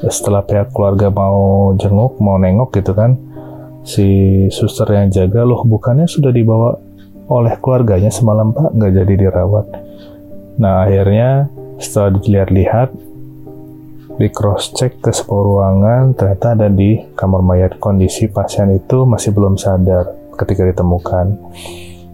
setelah 0.07 0.39
pihak 0.39 0.71
keluarga 0.71 1.11
mau 1.11 1.75
jenguk 1.75 2.15
mau 2.23 2.39
nengok 2.39 2.75
gitu 2.79 2.95
kan 2.95 3.15
si 3.83 4.07
suster 4.47 4.87
yang 4.87 5.11
jaga 5.11 5.43
loh 5.43 5.63
bukannya 5.67 6.07
sudah 6.07 6.31
dibawa 6.31 6.79
oleh 7.33 7.57
keluarganya 7.57 8.13
semalam 8.13 8.53
pak. 8.53 8.69
Nggak 8.77 8.91
jadi 9.01 9.13
dirawat. 9.27 9.65
Nah 10.61 10.85
akhirnya 10.85 11.49
setelah 11.81 12.21
dilihat-lihat 12.21 12.89
di 14.13 14.29
cross 14.29 14.69
check 14.77 15.01
ke 15.01 15.09
sebuah 15.09 15.41
ruangan 15.41 16.03
ternyata 16.13 16.53
ada 16.53 16.67
di 16.69 17.01
kamar 17.17 17.41
mayat. 17.41 17.81
Kondisi 17.81 18.29
pasien 18.29 18.69
itu 18.77 19.09
masih 19.09 19.33
belum 19.33 19.57
sadar 19.57 20.13
ketika 20.37 20.69
ditemukan. 20.69 21.33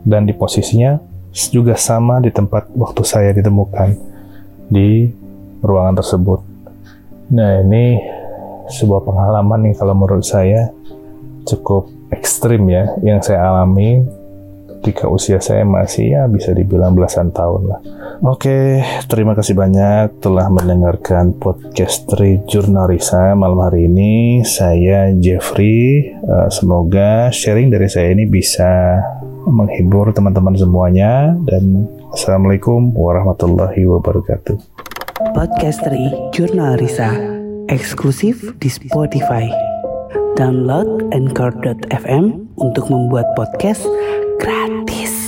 Dan 0.08 0.24
di 0.24 0.32
posisinya 0.32 0.96
juga 1.52 1.76
sama 1.76 2.24
di 2.24 2.32
tempat 2.32 2.72
waktu 2.74 3.04
saya 3.04 3.36
ditemukan 3.36 3.94
di 4.72 5.12
ruangan 5.60 6.00
tersebut. 6.00 6.40
Nah 7.36 7.62
ini 7.62 8.00
sebuah 8.70 9.02
pengalaman 9.04 9.70
nih 9.70 9.76
kalau 9.78 9.94
menurut 9.98 10.26
saya 10.26 10.72
cukup 11.46 11.90
ekstrim 12.14 12.70
ya 12.70 12.94
yang 13.02 13.22
saya 13.22 13.42
alami 13.46 14.06
ketika 14.80 15.12
usia 15.12 15.44
saya 15.44 15.68
masih 15.68 16.16
ya 16.16 16.24
bisa 16.32 16.56
dibilang 16.56 16.96
belasan 16.96 17.36
tahun 17.36 17.68
lah. 17.68 17.80
Oke, 18.24 18.80
terima 19.12 19.36
kasih 19.36 19.56
banyak 19.56 20.24
telah 20.24 20.48
mendengarkan 20.48 21.36
podcast 21.36 22.08
Tri 22.08 22.40
Jurnalisa 22.48 23.36
malam 23.36 23.60
hari 23.60 23.92
ini. 23.92 24.42
Saya 24.48 25.12
Jeffrey. 25.12 26.16
Uh, 26.24 26.48
semoga 26.48 27.28
sharing 27.30 27.68
dari 27.70 27.92
saya 27.92 28.16
ini 28.16 28.24
bisa 28.26 29.04
menghibur 29.46 30.16
teman-teman 30.16 30.56
semuanya 30.56 31.36
dan 31.48 31.88
Assalamualaikum 32.10 32.96
warahmatullahi 32.98 33.86
wabarakatuh. 33.86 34.58
Podcast 35.36 35.86
Tri 35.86 36.10
Jurnal 36.34 36.82
Risa 36.82 37.40
eksklusif 37.70 38.42
di 38.58 38.66
Spotify. 38.66 39.46
Download 40.34 41.06
Anchor.fm 41.14 42.50
untuk 42.58 42.90
membuat 42.90 43.30
podcast 43.38 43.86
gratis. 44.40 45.19